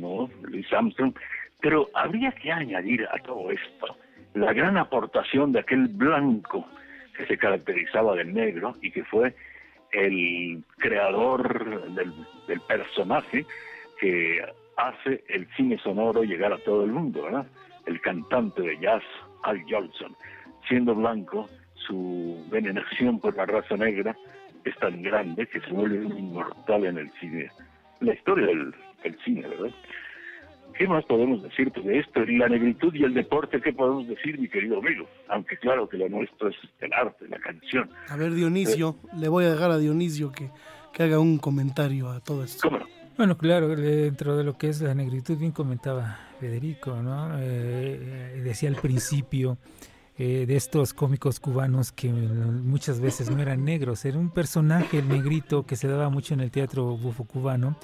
¿no? 0.00 0.30
De 0.40 0.50
Louis 0.50 0.72
Armstrong. 0.72 1.14
Pero 1.60 1.90
habría 1.94 2.32
que 2.32 2.50
añadir 2.50 3.06
a 3.10 3.18
todo 3.18 3.50
esto 3.50 3.96
la 4.34 4.52
gran 4.52 4.76
aportación 4.76 5.52
de 5.52 5.60
aquel 5.60 5.88
blanco 5.88 6.66
que 7.16 7.26
se 7.26 7.38
caracterizaba 7.38 8.16
del 8.16 8.34
negro 8.34 8.74
y 8.82 8.90
que 8.90 9.04
fue 9.04 9.34
el 9.92 10.64
creador 10.78 11.88
del, 11.92 12.12
del 12.48 12.60
personaje 12.62 13.46
que 14.00 14.44
hace 14.76 15.22
el 15.28 15.46
cine 15.56 15.78
sonoro 15.78 16.24
llegar 16.24 16.52
a 16.52 16.58
todo 16.58 16.84
el 16.84 16.90
mundo, 16.90 17.22
¿verdad? 17.22 17.46
El 17.86 18.00
cantante 18.00 18.62
de 18.62 18.78
jazz, 18.78 19.02
Al 19.44 19.62
Jolson. 19.68 20.16
Siendo 20.68 20.94
blanco, 20.94 21.48
su 21.86 22.44
veneración 22.50 23.20
por 23.20 23.36
la 23.36 23.46
raza 23.46 23.76
negra 23.76 24.16
es 24.64 24.76
tan 24.78 25.02
grande 25.02 25.46
que 25.46 25.60
se 25.60 25.70
vuelve 25.70 26.04
inmortal 26.04 26.86
en 26.86 26.98
el 26.98 27.10
cine. 27.20 27.50
La 28.00 28.14
historia 28.14 28.46
del, 28.46 28.74
del 29.02 29.18
cine, 29.24 29.46
¿verdad? 29.48 29.70
¿Qué 30.76 30.88
más 30.88 31.04
podemos 31.04 31.42
decirte 31.42 31.80
de 31.82 32.00
esto? 32.00 32.24
Y 32.24 32.38
la 32.38 32.48
negritud 32.48 32.92
y 32.94 33.04
el 33.04 33.14
deporte, 33.14 33.60
¿qué 33.60 33.72
podemos 33.72 34.08
decir, 34.08 34.38
mi 34.40 34.48
querido 34.48 34.78
amigo? 34.78 35.06
Aunque 35.28 35.56
claro 35.56 35.88
que 35.88 35.96
lo 35.96 36.08
nuestro 36.08 36.48
es 36.48 36.56
el 36.80 36.92
arte, 36.92 37.28
la 37.28 37.38
canción. 37.38 37.88
A 38.08 38.16
ver, 38.16 38.32
Dionisio, 38.32 38.96
le 39.16 39.28
voy 39.28 39.44
a 39.44 39.52
dejar 39.52 39.70
a 39.70 39.78
Dionisio 39.78 40.32
que, 40.32 40.50
que 40.92 41.02
haga 41.04 41.20
un 41.20 41.38
comentario 41.38 42.10
a 42.10 42.20
todo 42.20 42.42
esto. 42.42 42.68
¿Cómo 42.68 42.80
no? 42.80 42.86
Bueno, 43.16 43.38
claro, 43.38 43.68
dentro 43.76 44.36
de 44.36 44.42
lo 44.42 44.58
que 44.58 44.68
es 44.68 44.80
la 44.80 44.94
negritud, 44.94 45.38
bien 45.38 45.52
comentaba 45.52 46.18
Federico, 46.40 47.00
¿no? 47.00 47.38
Eh, 47.38 48.40
decía 48.42 48.68
al 48.68 48.74
principio 48.74 49.56
eh, 50.18 50.44
de 50.46 50.56
estos 50.56 50.92
cómicos 50.94 51.40
cubanos 51.40 51.90
que 51.92 52.08
muchas 52.12 53.00
veces 53.00 53.30
no 53.30 53.40
eran 53.42 53.64
negros, 53.64 54.04
era 54.04 54.18
un 54.18 54.30
personaje, 54.30 54.98
el 54.98 55.08
negrito, 55.08 55.64
que 55.66 55.76
se 55.76 55.88
daba 55.88 56.08
mucho 56.08 56.34
en 56.34 56.40
el 56.40 56.50
teatro 56.50 56.96
bufo 56.96 57.24
cubano 57.24 57.76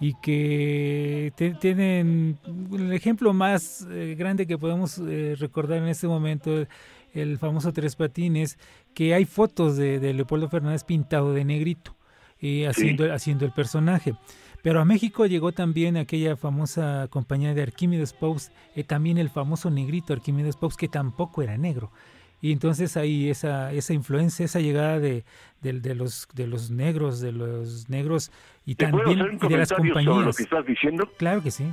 y 0.00 0.14
que 0.22 1.32
te- 1.36 1.54
tienen 1.54 2.38
el 2.72 2.92
ejemplo 2.92 3.32
más 3.32 3.86
eh, 3.90 4.14
grande 4.18 4.46
que 4.46 4.58
podemos 4.58 4.98
eh, 4.98 5.34
recordar 5.38 5.78
en 5.78 5.88
este 5.88 6.06
momento, 6.08 6.66
el 7.12 7.38
famoso 7.38 7.72
Tres 7.72 7.94
Patines, 7.96 8.58
que 8.92 9.14
hay 9.14 9.24
fotos 9.24 9.76
de, 9.76 10.00
de 10.00 10.12
Leopoldo 10.14 10.48
Fernández 10.48 10.82
pintado 10.84 11.32
de 11.32 11.44
negrito, 11.44 11.94
eh, 12.40 12.66
haciendo, 12.66 13.12
haciendo 13.12 13.44
el 13.44 13.52
personaje. 13.52 14.14
Pero 14.64 14.80
a 14.80 14.84
México 14.86 15.26
llegó 15.26 15.52
también 15.52 15.98
aquella 15.98 16.36
famosa 16.36 17.06
compañía 17.10 17.52
de 17.52 17.62
Arquímedes 17.62 18.14
Post, 18.14 18.50
eh, 18.74 18.82
también 18.82 19.18
el 19.18 19.28
famoso 19.28 19.70
negrito 19.70 20.14
Arquímedes 20.14 20.56
Post, 20.56 20.80
que 20.80 20.88
tampoco 20.88 21.42
era 21.42 21.58
negro. 21.58 21.92
Y 22.40 22.50
entonces 22.50 22.96
ahí 22.96 23.28
esa, 23.28 23.72
esa 23.72 23.92
influencia, 23.92 24.44
esa 24.46 24.60
llegada 24.60 24.98
de, 25.00 25.24
de, 25.60 25.74
de 25.80 25.94
los, 25.94 26.26
de 26.34 26.46
los 26.46 26.70
negros, 26.70 27.20
de 27.20 27.32
los 27.32 27.90
negros 27.90 28.32
y 28.64 28.74
¿Te 28.74 28.88
puedo 28.88 29.04
también 29.04 29.20
hacer 29.20 29.34
un 29.34 29.46
y 29.46 29.48
de 29.52 29.56
las 29.58 29.68
comentario 29.72 29.74
sobre 29.74 29.88
lo 29.90 29.94
compañías. 30.32 30.36
que 30.38 30.42
estás 30.42 30.66
diciendo? 30.66 31.10
Claro 31.18 31.42
que 31.42 31.50
sí. 31.50 31.64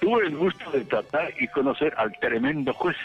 Tuve 0.00 0.26
el 0.26 0.36
gusto 0.36 0.70
de 0.72 0.80
tratar 0.86 1.32
y 1.40 1.46
conocer 1.48 1.94
al 1.96 2.12
tremendo 2.20 2.72
juez. 2.74 2.96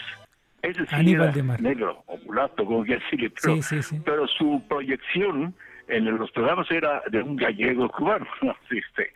Ese 0.62 0.80
sí 0.86 0.94
Aníbal 0.94 1.26
era 1.28 1.32
de 1.36 1.42
Mar. 1.44 1.62
negro 1.62 2.02
o 2.06 2.16
mulato, 2.18 2.64
como 2.64 2.82
que 2.82 2.94
decirle, 2.94 3.30
pero, 3.30 3.56
Sí, 3.56 3.62
sí, 3.62 3.82
sí. 3.82 4.00
pero 4.04 4.26
su 4.26 4.60
proyección 4.68 5.54
en 5.88 6.04
los 6.16 6.30
programas 6.32 6.70
era 6.70 7.02
de 7.10 7.22
un 7.22 7.36
gallego 7.36 7.88
cubano. 7.90 8.26
Este, 8.70 9.10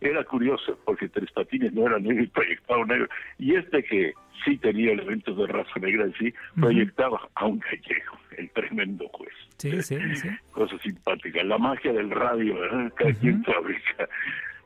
era 0.00 0.22
curioso, 0.24 0.78
porque 0.84 1.08
Tres 1.08 1.30
Patines 1.32 1.72
no 1.72 1.86
era 1.86 1.98
negro 1.98 2.22
y 2.22 2.26
proyectaba 2.28 2.80
un 2.80 2.88
negro. 2.88 3.08
Y 3.38 3.56
este 3.56 3.82
que 3.82 4.14
sí 4.44 4.56
tenía 4.58 4.92
elementos 4.92 5.36
de 5.36 5.46
raza 5.46 5.80
negra 5.80 6.04
en 6.04 6.14
sí, 6.14 6.32
proyectaba 6.60 7.28
a 7.34 7.46
un 7.46 7.58
gallego, 7.58 8.18
el 8.36 8.50
tremendo 8.50 9.08
juez. 9.08 9.32
Sí, 9.58 9.82
sí, 9.82 9.96
sí. 10.16 10.28
Cosa 10.52 10.78
simpática. 10.78 11.42
La 11.42 11.58
magia 11.58 11.92
del 11.92 12.10
radio, 12.10 12.54
¿verdad? 12.54 12.92
Cada 12.96 13.12
quien 13.14 13.44
fabrica 13.44 14.08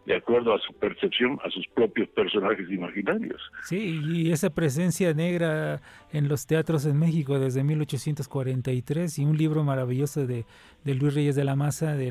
de 0.08 0.16
acuerdo 0.16 0.54
a 0.54 0.58
su 0.60 0.72
percepción, 0.72 1.38
a 1.44 1.50
sus 1.50 1.66
propios 1.68 2.08
personajes 2.08 2.66
imaginarios. 2.70 3.42
Sí, 3.64 4.00
y 4.08 4.32
esa 4.32 4.48
presencia 4.48 5.12
negra 5.12 5.82
en 6.12 6.28
los 6.28 6.46
teatros 6.46 6.86
en 6.86 6.98
México 6.98 7.38
desde 7.38 7.62
1843 7.62 9.18
y 9.18 9.24
un 9.26 9.36
libro 9.36 9.64
maravilloso 9.64 10.26
de, 10.26 10.46
de 10.82 10.94
Luis 10.94 11.14
Reyes 11.14 11.36
de 11.36 11.44
la 11.44 11.56
Maza, 11.56 11.94
de 11.94 12.08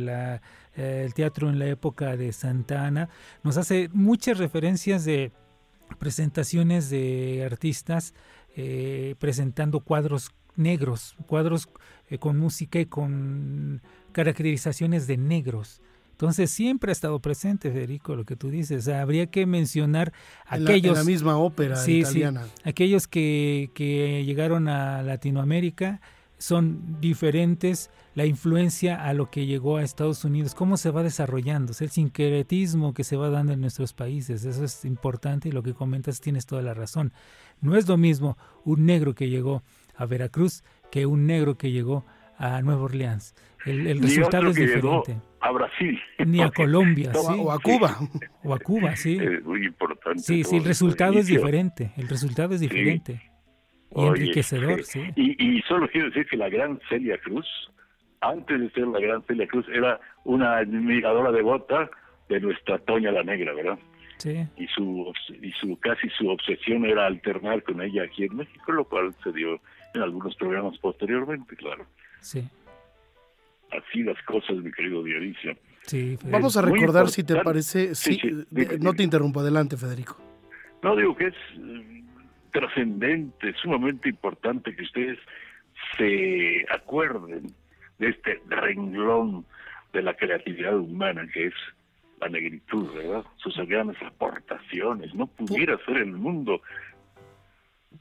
eh, 0.77 1.03
el 1.05 1.15
teatro 1.15 1.49
en 1.49 1.57
la 1.57 1.65
época 1.65 2.15
de 2.15 2.33
Santa 2.33 2.85
Ana, 2.85 3.09
nos 3.43 3.57
hace 3.57 3.89
muchas 3.93 4.37
referencias 4.37 5.03
de 5.03 5.31
presentaciones 5.97 6.91
de 6.91 7.43
artistas 7.43 8.13
eh, 8.55 9.15
presentando 9.17 9.79
cuadros 9.79 10.35
negros, 10.55 11.15
cuadros 11.25 11.67
eh, 12.11 12.19
con 12.19 12.37
música 12.37 12.79
y 12.79 12.85
con 12.85 13.81
caracterizaciones 14.11 15.07
de 15.07 15.17
negros. 15.17 15.81
Entonces 16.17 16.49
siempre 16.49 16.89
ha 16.89 16.93
estado 16.93 17.19
presente, 17.19 17.69
Federico, 17.71 18.15
lo 18.15 18.25
que 18.25 18.35
tú 18.35 18.49
dices. 18.49 18.79
O 18.79 18.85
sea, 18.85 19.03
habría 19.03 19.27
que 19.27 19.45
mencionar 19.45 20.13
En 20.51 20.63
la- 20.63 20.71
aquellos... 20.71 20.97
en 20.97 21.05
la 21.05 21.11
misma 21.11 21.37
ópera 21.37 21.75
Sí, 21.75 21.91
sí. 21.93 21.99
italiana. 21.99 22.47
Aquellos 22.63 23.07
que, 23.07 23.69
que 23.75 24.25
llegaron 24.25 24.67
a 24.67 25.03
Latinoamérica 25.03 26.01
son 26.39 26.99
diferentes, 26.99 27.89
la 28.15 28.25
influencia 28.25 29.03
a 29.03 29.13
lo 29.13 29.29
que 29.29 29.45
llegó 29.45 29.77
a 29.77 29.83
Estados 29.83 30.23
Unidos, 30.25 30.55
cómo 30.55 30.77
se 30.77 30.89
va 30.91 31.03
desarrollando, 31.03 31.71
o 31.71 31.73
sea, 31.73 31.85
el 31.85 31.91
sincretismo 31.91 32.93
que 32.93 33.03
se 33.03 33.15
va 33.15 33.29
dando 33.29 33.53
en 33.53 33.61
nuestros 33.61 33.93
países, 33.93 34.43
eso 34.45 34.63
es 34.63 34.85
importante 34.85 35.49
y 35.49 35.51
lo 35.51 35.61
que 35.63 35.73
comentas 35.73 36.19
tienes 36.21 36.45
toda 36.47 36.61
la 36.61 36.73
razón. 36.73 37.11
No 37.61 37.75
es 37.75 37.87
lo 37.87 37.97
mismo 37.97 38.37
un 38.65 38.85
negro 38.85 39.13
que 39.15 39.29
llegó 39.29 39.63
a 39.95 40.05
Veracruz 40.05 40.63
que 40.91 41.05
un 41.05 41.25
negro 41.27 41.57
que 41.57 41.71
llegó 41.71 42.05
a 42.37 42.61
Nueva 42.61 42.83
Orleans. 42.83 43.33
El, 43.65 43.99
resultado 43.99 44.49
es 44.49 44.57
llegó 44.57 45.03
diferente. 45.03 45.26
A 45.39 45.51
Brasil. 45.51 45.99
Ni 46.25 46.41
a 46.41 46.49
Colombia, 46.49 47.11
O 47.15 47.19
a, 47.29 47.33
sí. 47.33 47.39
o 47.39 47.51
a 47.51 47.59
Cuba. 47.59 47.97
O 48.43 48.53
a 48.53 48.59
Cuba, 48.59 48.95
sí. 48.95 49.17
Es 49.21 49.43
muy 49.43 49.65
importante. 49.65 50.19
Sí, 50.19 50.43
sí, 50.43 50.57
el 50.57 50.63
resultado 50.65 51.13
es 51.13 51.27
diferente. 51.27 51.91
El 51.97 52.07
resultado 52.07 52.53
es 52.53 52.61
diferente. 52.61 53.21
Y 53.91 53.99
Oye, 53.99 54.07
enriquecedor, 54.21 54.79
eh, 54.79 54.83
sí. 54.83 55.01
Y, 55.15 55.57
y 55.57 55.61
solo 55.63 55.87
quiero 55.89 56.07
decir 56.07 56.25
que 56.27 56.37
la 56.37 56.49
gran 56.49 56.79
Celia 56.89 57.17
Cruz, 57.19 57.45
antes 58.21 58.59
de 58.59 58.69
ser 58.71 58.87
la 58.87 58.99
gran 58.99 59.21
Celia 59.23 59.47
Cruz, 59.47 59.65
era 59.69 59.99
una 60.23 60.57
admiradora 60.57 61.31
devota 61.31 61.89
de 62.29 62.39
nuestra 62.39 62.77
Toña 62.79 63.11
la 63.11 63.23
Negra, 63.23 63.53
¿verdad? 63.53 63.79
Sí. 64.17 64.45
Y 64.57 64.67
su, 64.67 65.13
y 65.41 65.51
su 65.53 65.77
casi 65.79 66.09
su 66.17 66.27
obsesión 66.29 66.85
era 66.85 67.05
alternar 67.05 67.63
con 67.63 67.81
ella 67.81 68.03
aquí 68.03 68.23
en 68.25 68.35
México, 68.37 68.71
lo 68.71 68.83
cual 68.85 69.13
se 69.23 69.31
dio 69.31 69.59
en 69.93 70.01
algunos 70.01 70.35
programas 70.35 70.77
posteriormente, 70.79 71.55
claro. 71.55 71.85
Sí, 72.19 72.43
Así 73.71 74.03
las 74.03 74.21
cosas, 74.23 74.57
mi 74.57 74.71
querido 74.71 75.03
Dionisio. 75.03 75.55
sí. 75.83 76.17
Vamos 76.25 76.55
a 76.57 76.61
muy 76.61 76.79
recordar, 76.79 77.09
si 77.09 77.23
te 77.23 77.35
parece, 77.43 77.95
Sí, 77.95 78.13
sí, 78.13 78.19
sí, 78.21 78.29
de- 78.29 78.45
dime, 78.65 78.77
no 78.79 78.93
te 78.93 79.03
interrumpo, 79.03 79.39
adelante, 79.41 79.75
Federico. 79.77 80.17
No 80.83 80.95
digo 80.95 81.15
que 81.15 81.27
es 81.27 81.35
eh, 81.57 82.03
trascendente, 82.51 83.53
sumamente 83.61 84.09
importante 84.09 84.75
que 84.75 84.83
ustedes 84.83 85.17
se 85.97 86.65
acuerden 86.73 87.47
de 87.99 88.09
este 88.09 88.41
renglón 88.47 89.45
de 89.93 90.01
la 90.01 90.13
creatividad 90.15 90.77
humana 90.77 91.27
que 91.33 91.47
es 91.47 91.53
la 92.21 92.29
negritud, 92.29 92.87
¿verdad? 92.95 93.23
Sus 93.37 93.55
grandes 93.67 94.01
aportaciones. 94.01 95.13
No 95.13 95.27
pudiera 95.27 95.77
ser 95.85 95.97
el 95.97 96.13
mundo. 96.13 96.61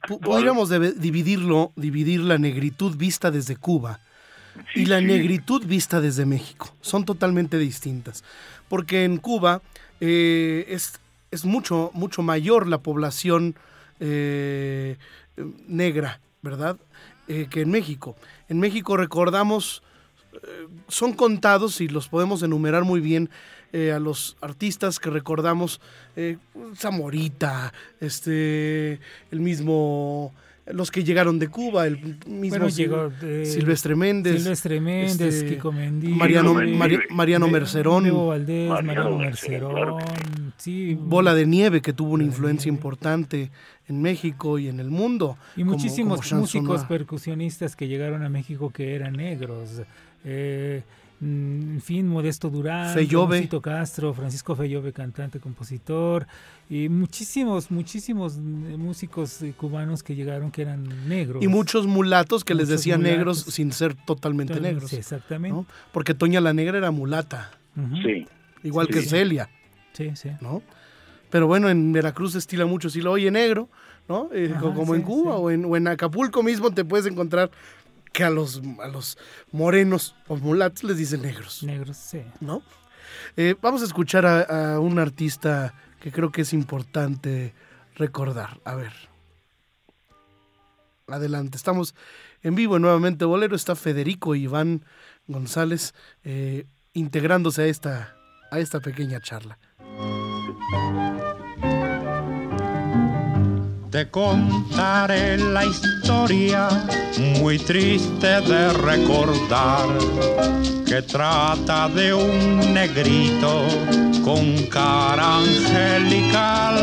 Actual. 0.01 0.19
Pudiéramos 0.21 0.69
debe- 0.69 0.93
dividirlo, 0.93 1.71
dividir 1.75 2.21
la 2.21 2.37
negritud 2.37 2.95
vista 2.97 3.31
desde 3.31 3.55
Cuba 3.57 3.99
Sí, 4.73 4.81
y 4.81 4.85
la 4.85 4.99
sí. 4.99 5.05
negritud 5.05 5.65
vista 5.65 6.01
desde 6.01 6.25
México. 6.25 6.73
Son 6.81 7.05
totalmente 7.05 7.57
distintas. 7.57 8.23
Porque 8.69 9.03
en 9.03 9.17
Cuba 9.17 9.61
eh, 10.01 10.65
es, 10.69 10.99
es 11.31 11.45
mucho, 11.45 11.91
mucho 11.93 12.21
mayor 12.21 12.67
la 12.67 12.79
población 12.79 13.55
eh, 13.99 14.97
negra, 15.67 16.19
¿verdad? 16.41 16.77
Eh, 17.27 17.47
que 17.49 17.61
en 17.61 17.71
México. 17.71 18.15
En 18.47 18.59
México 18.59 18.95
recordamos, 18.95 19.83
eh, 20.33 20.67
son 20.87 21.13
contados 21.13 21.81
y 21.81 21.87
los 21.89 22.07
podemos 22.07 22.41
enumerar 22.41 22.83
muy 22.83 23.01
bien 23.01 23.29
eh, 23.73 23.91
a 23.91 23.99
los 23.99 24.37
artistas 24.39 24.97
que 24.97 25.09
recordamos, 25.09 25.81
Zamorita, 26.75 27.73
este, 27.99 28.99
el 29.29 29.39
mismo 29.41 30.33
los 30.71 30.91
que 30.91 31.03
llegaron 31.03 31.39
de 31.39 31.47
Cuba, 31.47 31.87
el 31.87 32.17
mismo 32.27 32.49
Bueno, 32.59 32.65
Sil- 32.67 32.75
llegó 32.77 33.11
eh, 33.23 33.45
Silvestre 33.45 33.95
Méndez, 33.95 34.41
Silvestre 34.41 34.81
Méndez, 34.81 35.21
este, 35.35 35.49
Kiko 35.55 35.71
Mendí, 35.71 36.09
Mariano, 36.09 36.53
Mari- 36.53 36.99
Mariano 37.09 37.47
Mercerón, 37.47 38.03
Bebo 38.03 38.27
Valdés, 38.27 38.69
Mariano 38.69 38.85
Mariano 38.87 39.17
Mercerón, 39.17 39.73
claro 39.75 39.97
sí, 40.57 40.95
Bola 40.99 41.33
de 41.33 41.45
Nieve, 41.45 41.81
que 41.81 41.93
tuvo 41.93 42.11
una 42.11 42.23
influencia 42.23 42.69
Nieve. 42.69 42.77
importante 42.77 43.51
en 43.87 44.01
México 44.01 44.59
y 44.59 44.67
en 44.67 44.79
el 44.79 44.89
mundo. 44.89 45.37
y 45.55 45.61
como- 45.61 45.71
muchísimos 45.73 46.27
como 46.27 46.41
músicos 46.41 46.83
percusionistas 46.85 47.75
que 47.75 47.87
llegaron 47.87 48.23
a 48.23 48.29
México 48.29 48.69
que 48.69 48.95
eran 48.95 49.13
negros. 49.13 49.81
Eh, 50.25 50.81
en 51.19 51.81
fin, 51.83 52.07
Modesto 52.07 52.49
Durán, 52.49 52.93
Fellove. 52.93 53.49
Castro, 53.61 54.13
Francisco 54.13 54.55
Fellove, 54.55 54.93
cantante, 54.93 55.39
compositor, 55.39 56.27
y 56.69 56.89
muchísimos, 56.89 57.71
muchísimos 57.71 58.35
eh, 58.35 58.39
músicos 58.39 59.41
eh, 59.41 59.53
cubanos 59.57 60.03
que 60.03 60.15
llegaron 60.15 60.51
que 60.51 60.61
eran 60.61 61.09
negros. 61.09 61.43
Y 61.43 61.47
muchos 61.47 61.87
mulatos 61.87 62.43
que 62.43 62.53
les 62.53 62.67
decían 62.67 63.01
negros 63.01 63.39
sin 63.39 63.71
ser 63.71 63.95
totalmente 63.95 64.53
Entonces, 64.53 64.73
negros. 64.73 64.89
sí, 64.91 64.97
exactamente. 64.97 65.55
¿no? 65.57 65.65
Porque 65.91 66.13
Toña 66.13 66.39
la 66.39 66.53
Negra 66.53 66.77
era 66.77 66.91
mulata. 66.91 67.51
Sí. 68.03 68.25
igual 68.63 68.87
Sí. 68.87 68.93
que 68.93 69.01
Celia, 69.01 69.49
Sí, 69.93 70.11
sí. 70.15 70.29
¿no? 70.41 70.61
Pero 71.31 71.47
bueno, 71.47 71.69
en 71.69 71.91
Veracruz 71.93 72.33
se 72.33 72.37
estila 72.37 72.65
mucho 72.67 72.89
si 72.89 73.01
lo 73.01 73.11
oye 73.11 73.31
negro, 73.31 73.69
¿no? 74.07 74.29
Eh, 74.33 74.51
Ajá, 74.51 74.61
como 74.61 74.85
sí, 74.93 74.99
en 74.99 75.01
Cuba 75.01 75.31
sí. 75.35 75.41
o, 75.41 75.51
en, 75.51 75.65
o 75.65 75.75
en 75.75 75.87
Acapulco 75.87 76.43
mismo 76.43 76.71
te 76.71 76.85
puedes 76.85 77.05
encontrar 77.07 77.49
que 78.17 78.23
a 78.23 78.31
los, 78.31 78.63
a 78.81 78.87
los 78.87 79.15
morenos 79.51 80.15
o 80.27 80.37
mulatos 80.37 80.83
les 80.83 80.97
dicen 80.97 81.21
negros, 81.21 81.61
Negros, 81.61 81.97
sí. 81.97 82.23
¿no? 82.39 82.63
Eh, 83.35 83.53
vamos 83.61 83.83
a 83.83 83.85
escuchar 83.85 84.25
a, 84.25 84.73
a 84.73 84.79
un 84.79 84.97
artista 84.97 85.75
que 86.01 86.11
creo 86.11 86.31
que 86.31 86.41
es 86.41 86.51
importante 86.51 87.53
recordar. 87.95 88.59
A 88.65 88.73
ver. 88.73 88.91
Adelante, 91.05 91.57
estamos 91.57 91.93
en 92.41 92.55
vivo 92.55 92.79
nuevamente. 92.79 93.23
Bolero 93.23 93.55
está 93.55 93.75
Federico 93.75 94.33
Iván 94.33 94.83
González 95.27 95.93
eh, 96.23 96.65
integrándose 96.93 97.61
a 97.61 97.65
esta, 97.67 98.15
a 98.49 98.57
esta 98.57 98.79
pequeña 98.79 99.19
charla. 99.19 99.59
Te 103.97 104.11
contaré 104.11 105.39
la 105.39 105.65
historia 105.65 106.69
muy 107.39 107.57
triste 107.57 108.41
de 108.41 108.71
recordar 108.73 109.87
que 110.85 111.01
trata 111.01 111.89
de 111.89 112.13
un 112.13 112.75
negrito 112.75 113.65
con 114.23 114.67
cara 114.67 115.37
angelical. 115.37 116.75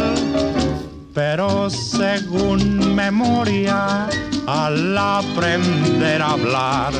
Pero 1.14 1.70
según 1.70 2.96
memoria, 2.96 4.08
al 4.48 4.98
aprender 4.98 6.20
a 6.20 6.32
hablar, 6.32 6.92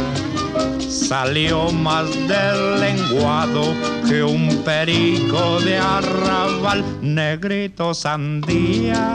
salió 0.80 1.70
más 1.70 2.10
del 2.28 2.80
lenguado 2.80 3.62
que 4.08 4.22
un 4.22 4.62
perico 4.64 5.60
de 5.60 5.76
arrabal, 5.76 6.84
negrito 7.02 7.94
sandía. 7.94 9.14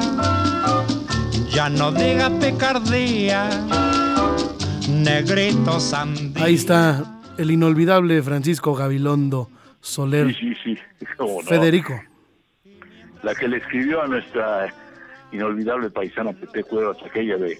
Ya 1.51 1.69
no 1.69 1.91
diga 1.91 2.29
picardía, 2.39 3.49
negrito 4.87 5.79
sandía. 5.79 6.45
Ahí 6.45 6.55
está 6.55 7.03
el 7.37 7.51
inolvidable 7.51 8.21
Francisco 8.21 8.75
Gabilondo 8.75 9.49
Soler. 9.81 10.33
Sí, 10.35 10.53
sí, 10.63 10.75
sí. 10.75 11.05
cómo 11.17 11.41
no. 11.41 11.47
Federico. 11.47 12.01
La 13.23 13.33
que 13.35 13.47
le 13.47 13.57
escribió 13.57 14.01
a 14.01 14.07
nuestra 14.07 14.73
inolvidable 15.31 15.89
paisana 15.89 16.33
Pepe 16.33 16.63
Cuevas, 16.63 16.97
aquella 17.05 17.37
de 17.37 17.59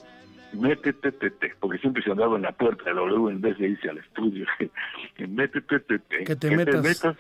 métete, 0.54 1.12
tete, 1.12 1.54
porque 1.60 1.78
siempre 1.80 2.02
se 2.04 2.12
andaba 2.12 2.36
en 2.36 2.42
la 2.44 2.52
puerta 2.52 2.84
de 2.86 2.94
la 2.94 3.02
W 3.02 3.32
en 3.32 3.42
vez 3.42 3.58
de 3.58 3.70
irse 3.70 3.90
al 3.90 3.98
estudio. 4.00 4.46
métete, 5.28 5.80
tete, 5.80 6.24
Que 6.26 6.36
te 6.36 6.56
metas. 6.56 6.82
tete. 6.84 7.16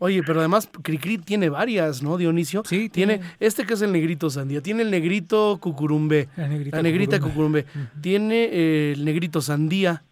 Oye, 0.00 0.22
pero 0.24 0.40
además 0.40 0.68
Cricri 0.82 1.18
tiene 1.18 1.48
varias, 1.48 2.02
¿no, 2.02 2.16
Dionisio? 2.16 2.62
Sí, 2.64 2.88
tiene, 2.88 3.18
tiene. 3.18 3.30
este 3.40 3.64
que 3.64 3.74
es 3.74 3.82
el 3.82 3.92
negrito 3.92 4.30
sandía, 4.30 4.60
tiene 4.60 4.82
el 4.82 4.90
negrito 4.90 5.58
cucurumbe, 5.60 6.28
La 6.36 6.48
negrita 6.48 6.76
la 6.78 6.82
negrita 6.82 7.20
cucurumbe. 7.20 7.64
cucurumbe, 7.64 7.90
tiene 8.00 8.44
eh, 8.52 8.92
el 8.96 9.04
negrito 9.04 9.40
sandía 9.40 10.02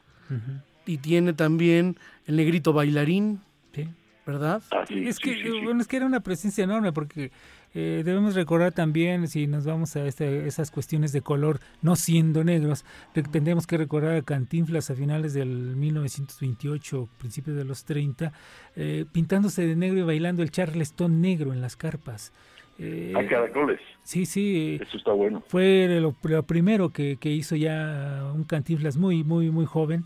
y 0.86 0.98
tiene 0.98 1.32
también 1.32 1.96
el 2.26 2.36
negrito 2.36 2.72
bailarín, 2.72 3.40
Sí. 3.74 3.88
¿verdad? 4.26 4.62
Ah, 4.70 4.84
sí, 4.86 5.06
es 5.08 5.16
sí, 5.16 5.22
que 5.22 5.34
sí, 5.34 5.42
sí. 5.42 5.60
bueno 5.64 5.80
es 5.80 5.88
que 5.88 5.96
era 5.96 6.06
una 6.06 6.20
presencia 6.20 6.62
enorme 6.64 6.92
porque 6.92 7.30
eh, 7.74 8.02
debemos 8.04 8.34
recordar 8.34 8.72
también 8.72 9.26
si 9.28 9.46
nos 9.46 9.64
vamos 9.64 9.96
a 9.96 10.06
este- 10.06 10.46
esas 10.46 10.70
cuestiones 10.70 11.12
de 11.12 11.22
color 11.22 11.58
no 11.82 11.96
siendo 11.96 12.44
negros 12.44 12.84
re- 13.14 13.22
tendremos 13.24 13.66
que 13.66 13.76
recordar 13.76 14.14
a 14.16 14.22
Cantinflas 14.22 14.90
a 14.90 14.94
finales 14.94 15.34
del 15.34 15.74
1928 15.76 17.08
principios 17.18 17.56
de 17.56 17.64
los 17.64 17.84
30 17.84 18.32
eh, 18.76 19.04
pintándose 19.12 19.66
de 19.66 19.76
negro 19.76 19.98
y 19.98 20.02
bailando 20.02 20.42
el 20.42 20.50
charleston 20.50 21.20
negro 21.20 21.52
en 21.52 21.60
las 21.60 21.76
carpas 21.76 22.32
Eh, 22.78 23.12
A 23.14 23.24
caracoles. 23.28 23.78
sí 24.02 24.26
sí 24.26 24.78
Eso 24.82 24.96
está 24.96 25.12
bueno. 25.12 25.42
fue 25.46 25.86
lo, 26.00 26.14
lo 26.24 26.42
primero 26.42 26.90
que, 26.90 27.16
que 27.20 27.30
hizo 27.30 27.54
ya 27.54 28.28
un 28.34 28.42
Cantinflas 28.44 28.96
muy, 28.96 29.22
muy, 29.22 29.50
muy 29.50 29.64
joven, 29.64 30.04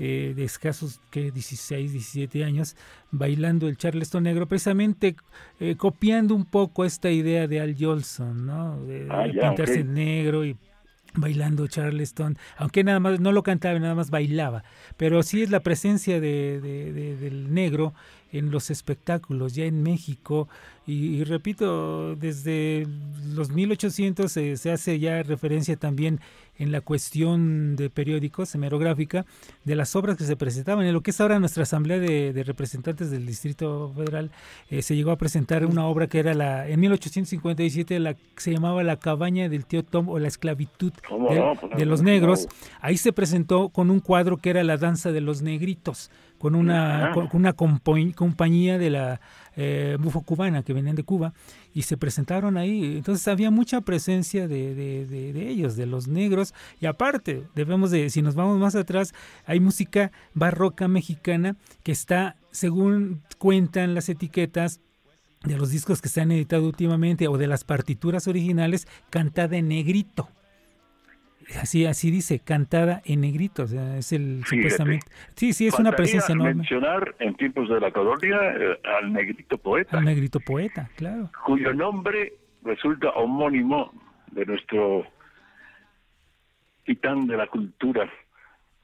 eh, 0.00 0.32
de 0.34 0.44
escasos 0.44 1.00
que 1.10 1.30
16, 1.30 1.92
17 1.92 2.42
años, 2.42 2.74
bailando 3.12 3.68
el 3.68 3.76
Charleston 3.76 4.24
negro, 4.24 4.48
precisamente 4.48 5.14
eh, 5.60 5.76
copiando 5.76 6.34
un 6.34 6.46
poco 6.46 6.84
esta 6.84 7.10
idea 7.10 7.46
de 7.46 7.60
Al 7.60 7.76
Jolson, 7.78 8.46
¿no? 8.46 8.82
De, 8.86 9.06
Ah, 9.10 9.26
de 9.26 9.34
ya, 9.34 9.40
pintarse 9.50 9.80
ok. 9.82 9.86
negro 9.86 10.44
y 10.44 10.56
bailando 11.14 11.66
Charleston, 11.66 12.38
aunque 12.56 12.84
nada 12.84 13.00
más 13.00 13.18
no 13.20 13.32
lo 13.32 13.42
cantaba, 13.42 13.78
nada 13.78 13.94
más 13.96 14.10
bailaba, 14.10 14.62
pero 14.96 15.22
sí 15.24 15.42
es 15.42 15.50
la 15.50 15.58
presencia 15.60 16.20
de, 16.20 16.60
de- 16.60 16.92
de- 16.92 17.16
del 17.16 17.52
negro 17.52 17.94
en 18.32 18.50
los 18.50 18.70
espectáculos 18.70 19.54
ya 19.54 19.64
en 19.64 19.82
México 19.82 20.48
y, 20.86 21.16
y 21.16 21.24
repito, 21.24 22.16
desde 22.16 22.86
los 23.34 23.50
1800 23.50 24.30
se- 24.30 24.56
se 24.56 24.70
hace 24.72 24.98
ya 24.98 25.22
referencia 25.22 25.76
también 25.76 26.20
en 26.58 26.72
la 26.72 26.80
cuestión 26.82 27.74
de 27.76 27.88
periódicos, 27.88 28.54
hemerográfica, 28.54 29.24
de 29.64 29.74
las 29.76 29.96
obras 29.96 30.16
que 30.18 30.24
se 30.24 30.36
presentaban. 30.36 30.84
En 30.84 30.92
lo 30.92 31.00
que 31.00 31.10
es 31.10 31.20
ahora 31.20 31.38
nuestra 31.40 31.62
Asamblea 31.62 31.98
de, 31.98 32.34
de 32.34 32.42
Representantes 32.44 33.10
del 33.10 33.24
Distrito 33.24 33.90
Federal, 33.96 34.30
eh, 34.68 34.82
se 34.82 34.94
llegó 34.94 35.10
a 35.10 35.16
presentar 35.16 35.64
una 35.64 35.86
obra 35.86 36.06
que 36.06 36.18
era 36.18 36.34
la 36.34 36.68
en 36.68 36.80
1857, 36.80 37.98
la, 38.00 38.14
se 38.36 38.52
llamaba 38.52 38.82
La 38.82 38.96
cabaña 38.98 39.48
del 39.48 39.64
tío 39.64 39.82
Tom 39.84 40.08
o 40.10 40.18
la 40.18 40.28
esclavitud 40.28 40.92
¿Cómo 41.08 41.30
de? 41.32 41.40
Pues, 41.60 41.78
de 41.78 41.86
los 41.86 42.02
negros. 42.02 42.46
Ahí 42.80 42.96
se 42.98 43.12
presentó 43.14 43.70
con 43.70 43.90
un 43.90 44.00
cuadro 44.00 44.36
que 44.36 44.50
era 44.50 44.62
la 44.64 44.76
danza 44.76 45.12
de 45.12 45.20
los 45.22 45.40
negritos, 45.42 46.10
con 46.40 46.54
una, 46.56 47.10
con, 47.14 47.28
una 47.34 47.52
compañía 47.52 48.78
de 48.78 48.90
la 48.90 49.20
eh, 49.56 49.96
bufo 50.00 50.22
cubana 50.22 50.62
que 50.62 50.72
venían 50.72 50.96
de 50.96 51.04
Cuba 51.04 51.34
y 51.74 51.82
se 51.82 51.96
presentaron 51.96 52.56
ahí. 52.56 52.96
Entonces 52.96 53.28
había 53.28 53.50
mucha 53.50 53.82
presencia 53.82 54.48
de, 54.48 54.74
de- 54.74 55.06
de- 55.06 55.32
de 55.34 55.48
ellos, 55.48 55.76
de 55.76 55.84
los 55.86 56.08
negros. 56.08 56.54
Y 56.80 56.86
aparte, 56.86 57.44
debemos 57.54 57.90
de, 57.90 58.08
si 58.10 58.22
nos 58.22 58.34
vamos 58.34 58.58
más 58.58 58.74
atrás, 58.74 59.12
hay 59.44 59.60
música 59.60 60.10
barroca 60.34 60.88
mexicana 60.88 61.56
que 61.82 61.92
está, 61.92 62.36
según 62.50 63.20
cuentan 63.38 63.94
las 63.94 64.08
etiquetas, 64.08 64.80
de 65.44 65.56
los 65.56 65.70
discos 65.70 66.02
que 66.02 66.08
se 66.10 66.20
han 66.20 66.32
editado 66.32 66.66
últimamente 66.66 67.26
o 67.28 67.38
de 67.38 67.46
las 67.46 67.64
partituras 67.64 68.28
originales, 68.28 68.86
cantada 69.10 69.56
en 69.56 69.68
negrito. 69.68 70.28
Así, 71.60 71.86
así 71.86 72.10
dice, 72.10 72.38
cantada 72.40 73.02
en 73.04 73.20
negrito. 73.22 73.64
O 73.64 73.66
sea, 73.66 73.96
es 73.98 74.12
el 74.12 74.42
Fíjate. 74.44 74.56
supuestamente. 74.56 75.06
Sí, 75.34 75.52
sí, 75.52 75.66
es 75.66 75.78
una 75.78 75.92
presencia 75.92 76.32
enorme. 76.32 76.54
mencionar 76.54 77.14
en 77.18 77.34
tiempos 77.34 77.68
de 77.68 77.80
la 77.80 77.90
colonia 77.90 78.38
eh, 78.56 78.78
al 78.84 79.12
negrito 79.12 79.58
poeta, 79.58 79.98
Al 79.98 80.04
negrito 80.04 80.40
poeta, 80.40 80.88
claro. 80.96 81.30
cuyo 81.44 81.72
nombre 81.72 82.34
resulta 82.62 83.10
homónimo 83.10 83.92
de 84.32 84.46
nuestro 84.46 85.06
titán 86.84 87.26
de 87.26 87.36
la 87.36 87.46
cultura, 87.46 88.10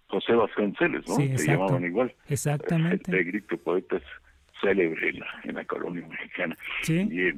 José 0.09 0.33
Vasconcelos, 0.33 1.07
¿no? 1.09 1.17
Sí, 1.17 1.37
Se 1.39 1.53
llamaban 1.53 1.85
igual. 1.85 2.15
Exactamente. 2.29 3.11
El 3.11 3.17
negrito 3.19 3.57
poeta 3.59 3.97
es 3.97 4.03
célebre 4.61 5.11
en 5.11 5.21
la, 5.21 5.27
en 5.45 5.55
la 5.57 5.65
colonia 5.65 6.07
mexicana. 6.07 6.57
Sí. 6.83 6.99
Y, 7.11 7.33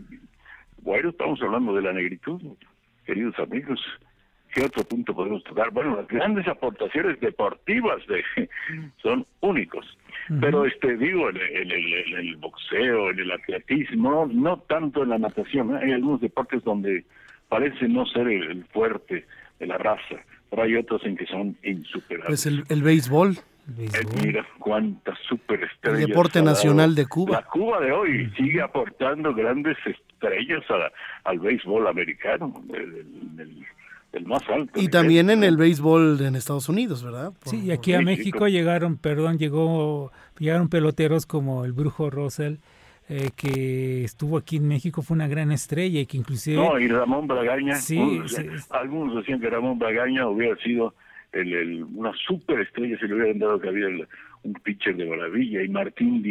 bueno, 0.83 1.11
estamos 1.11 1.41
hablando 1.43 1.75
de 1.75 1.83
la 1.83 1.93
negritud, 1.93 2.41
queridos 3.05 3.39
amigos. 3.39 3.81
¿Qué 4.55 4.65
otro 4.65 4.83
punto 4.85 5.15
podemos 5.15 5.43
tocar? 5.45 5.71
Bueno, 5.71 5.97
las 5.97 6.09
grandes 6.09 6.47
aportaciones 6.49 7.21
deportivas 7.21 7.99
de, 8.07 8.49
son 9.03 9.27
únicos. 9.41 9.87
Pero 10.41 10.67
este 10.67 10.97
digo, 10.99 11.31
en 11.31 11.37
el, 11.39 11.73
el- 11.73 12.15
el 12.15 12.37
boxeo, 12.37 13.11
en 13.11 13.19
el 13.21 13.31
atletismo, 13.33 14.29
no 14.31 14.59
tanto 14.69 15.03
en 15.03 15.09
la 15.11 15.19
natación. 15.19 15.75
Hay 15.77 15.93
algunos 15.93 16.21
deportes 16.21 16.63
donde 16.65 17.05
parece 17.49 17.89
no 17.89 18.05
ser 18.07 18.29
el, 18.29 18.65
fuerte 18.67 19.25
de 19.59 19.67
la 19.67 19.79
raza, 19.79 20.17
pero 20.51 20.63
hay 20.63 20.75
otros 20.77 21.03
en 21.07 21.17
que 21.17 21.25
son 21.27 21.57
insuperables. 21.63 22.27
Pues 22.45 22.47
el, 22.47 22.83
béisbol. 22.83 23.37
Eh, 23.79 23.89
béisbol. 23.91 24.23
mira 24.27 24.47
cuántas 24.59 25.19
superestrellas. 25.29 26.01
El 26.03 26.07
deporte 26.09 26.43
nacional 26.43 26.95
de 26.95 27.07
Cuba. 27.07 27.41
La 27.41 27.47
Cuba 27.47 27.81
de 27.81 27.93
hoy 27.93 28.31
sigue 28.37 28.61
aportando 28.61 29.33
grandes 29.35 29.79
estrellas 29.87 30.63
a- 30.71 30.93
al 31.29 31.39
béisbol 31.39 31.87
americano. 31.87 32.53
El, 32.75 33.65
el- 34.13 34.27
más 34.27 34.43
alto. 34.49 34.81
Y 34.81 34.89
también 34.89 35.31
en 35.31 35.45
el 35.45 35.57
béisbol 35.57 36.21
en 36.23 36.35
Estados 36.37 36.69
Unidos, 36.69 37.03
¿verdad? 37.03 37.33
Por- 37.39 37.49
Sí, 37.49 37.65
y 37.67 37.71
aquí 37.71 37.93
a 37.95 38.01
México. 38.01 38.19
México 38.41 38.49
llegaron, 38.49 38.97
perdón, 38.97 39.39
llegó, 39.39 40.11
llegaron 40.39 40.69
peloteros 40.69 41.27
como 41.27 41.65
el 41.65 41.73
Brujo 41.73 42.11
Russell, 42.11 42.57
eh, 43.11 43.31
que 43.37 44.05
estuvo 44.05 44.37
aquí 44.37 44.57
en 44.57 44.69
México, 44.69 45.01
fue 45.03 45.15
una 45.15 45.29
gran 45.29 45.51
estrella 45.53 46.01
y 46.01 46.07
que 46.07 46.19
inclusive... 46.19 46.57
No, 46.57 46.79
y 46.79 46.89
Ramón 46.89 47.27
Bragaña, 47.27 47.77
Sí, 47.77 47.97
unos 47.99 48.33
sí. 48.33 48.43
decían- 48.43 48.65
algunos 48.71 49.17
decían 49.17 49.41
que 49.41 49.49
Ramón 49.49 49.79
Bragaña 49.79 50.29
hubiera 50.29 50.57
sido 50.63 50.95
el, 51.33 51.53
el- 51.55 51.85
una 51.85 52.13
superestrella 52.27 52.99
si 52.99 53.07
le 53.07 53.15
hubieran 53.15 53.39
dado 53.39 53.61
que 53.61 53.69
había 53.69 53.87
el- 53.87 54.07
un 54.43 54.53
pitcher 54.55 54.97
de 54.97 55.07
maravilla, 55.07 55.63
y 55.63 55.69
Martín 55.69 56.23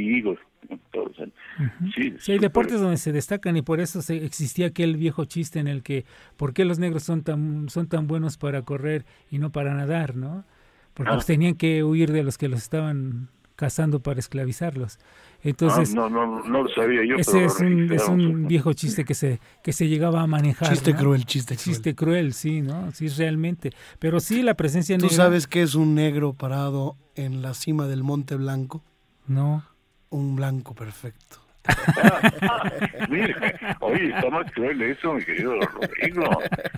Sí, 1.96 2.14
Sí, 2.20 2.32
hay 2.34 2.40
deportes 2.40 2.80
donde 2.80 2.98
se 2.98 3.12
destacan 3.12 3.58
y 3.58 3.62
por 3.62 3.80
eso 3.80 4.02
se, 4.02 4.24
existía 4.24 4.68
aquel 4.68 4.96
viejo 4.98 5.26
chiste 5.26 5.60
en 5.60 5.68
el 5.68 5.82
que 5.84 6.06
¿por 6.36 6.54
qué 6.54 6.66
los 6.66 6.78
negros 6.80 7.04
son 7.04 7.24
tan 7.24 7.70
son 7.70 7.88
tan 7.88 8.08
buenos 8.08 8.38
para 8.38 8.62
correr 8.62 9.06
y 9.32 9.40
no 9.40 9.52
para 9.52 9.74
nadar, 9.74 10.16
no? 10.16 10.46
Porque 10.94 11.12
Ah. 11.12 11.16
pues, 11.16 11.26
tenían 11.26 11.56
que 11.56 11.84
huir 11.84 12.12
de 12.12 12.24
los 12.24 12.38
que 12.38 12.48
los 12.48 12.60
estaban 12.62 13.30
cazando 13.56 14.00
para 14.02 14.20
esclavizarlos. 14.20 15.00
Entonces, 15.44 15.90
Ah, 15.92 15.96
no, 15.96 16.10
no, 16.10 16.44
no 16.44 16.64
lo 16.64 16.70
sabía 16.70 17.04
yo. 17.06 17.16
ese 17.16 17.32
pero 17.32 17.46
es 17.48 17.60
un, 17.60 17.92
es 17.94 18.08
un 18.08 18.48
viejo 18.48 18.74
chiste 18.74 19.04
que 19.04 19.16
se 19.16 19.40
que 19.64 19.74
se 19.74 19.88
llegaba 19.88 20.22
a 20.22 20.28
manejar. 20.28 20.70
Chiste 20.70 20.94
¿no? 20.94 21.00
cruel, 21.00 21.26
chiste 21.26 21.56
cruel. 21.56 21.64
Chiste 21.64 21.96
cruel, 21.96 22.34
sí, 22.34 22.62
¿no? 22.62 22.92
Sí, 22.92 23.08
realmente. 23.10 23.72
Pero 24.00 24.20
sí, 24.20 24.44
la 24.44 24.54
presencia 24.56 24.96
¿Tú 24.98 25.06
negra... 25.06 25.18
sabes 25.18 25.48
qué 25.48 25.64
es 25.64 25.74
un 25.76 25.96
negro 25.96 26.34
parado 26.34 26.98
en 27.16 27.42
la 27.42 27.54
cima 27.56 27.88
del 27.88 28.04
Monte 28.04 28.36
Blanco? 28.36 28.84
No. 29.26 29.64
Un 30.10 30.36
blanco 30.36 30.74
perfecto. 30.74 31.38
Mire, 33.10 33.36
oye, 33.82 34.10
está 34.10 34.30
más 34.30 34.50
cruel 34.54 34.82
eso, 34.82 35.14
mi 35.14 35.24
querido 35.24 35.60
Rodrigo. 35.60 36.24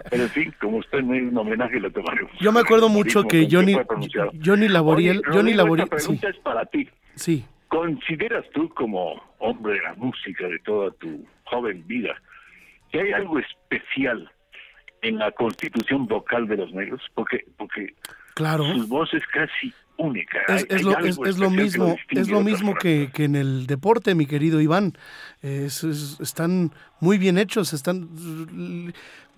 Pero 0.09 0.23
en 0.23 0.29
fin, 0.29 0.53
como 0.59 0.77
usted 0.77 1.01
me 1.03 1.17
hizo 1.17 1.27
un 1.29 1.37
homenaje, 1.37 1.79
lo 1.79 1.91
tomaremos. 1.91 2.31
Yo 2.39 2.51
me 2.51 2.59
acuerdo 2.61 2.89
mucho 2.89 3.23
que 3.23 3.47
Johnny. 3.49 3.75
Johnny 4.43 4.67
Laboriel, 4.67 5.21
Johnny 5.31 5.53
Laboriel, 5.53 5.85
esta 5.85 5.99
sí, 5.99 6.05
pregunta 6.07 6.29
es 6.29 6.37
para 6.37 6.65
ti. 6.65 6.89
sí. 7.15 7.45
¿Consideras 7.67 8.45
tú 8.51 8.67
como 8.69 9.21
hombre 9.37 9.73
de 9.73 9.81
la 9.83 9.93
música 9.93 10.47
de 10.47 10.57
toda 10.65 10.89
tu 10.93 11.23
joven 11.43 11.85
vida 11.85 12.15
que 12.91 12.99
hay 12.99 13.11
algo 13.11 13.37
especial 13.37 14.27
en 15.03 15.19
la 15.19 15.31
constitución 15.33 16.07
vocal 16.07 16.47
de 16.47 16.57
los 16.57 16.73
negros? 16.73 16.99
Porque 17.13 17.45
porque 17.57 17.93
Claro. 18.33 18.63
su 18.73 18.87
voz 18.87 19.13
es 19.13 19.23
casi 19.27 19.71
única. 19.99 20.39
Es, 20.47 20.49
Hay- 20.49 20.65
es 20.69 20.71
hay 20.77 20.83
lo, 20.83 20.99
es, 20.99 21.19
es 21.25 21.37
lo 21.37 21.49
que 21.49 21.55
mismo, 21.57 21.95
es 22.09 22.29
lo 22.29 22.41
mismo 22.41 22.73
que, 22.75 23.09
que 23.13 23.25
en 23.25 23.35
el 23.35 23.67
deporte, 23.67 24.15
mi 24.15 24.25
querido 24.25 24.59
Iván. 24.61 24.93
Es- 25.41 25.83
es- 25.83 26.19
están 26.19 26.71
muy 26.99 27.17
bien 27.17 27.37
hechos, 27.37 27.73
están 27.73 28.09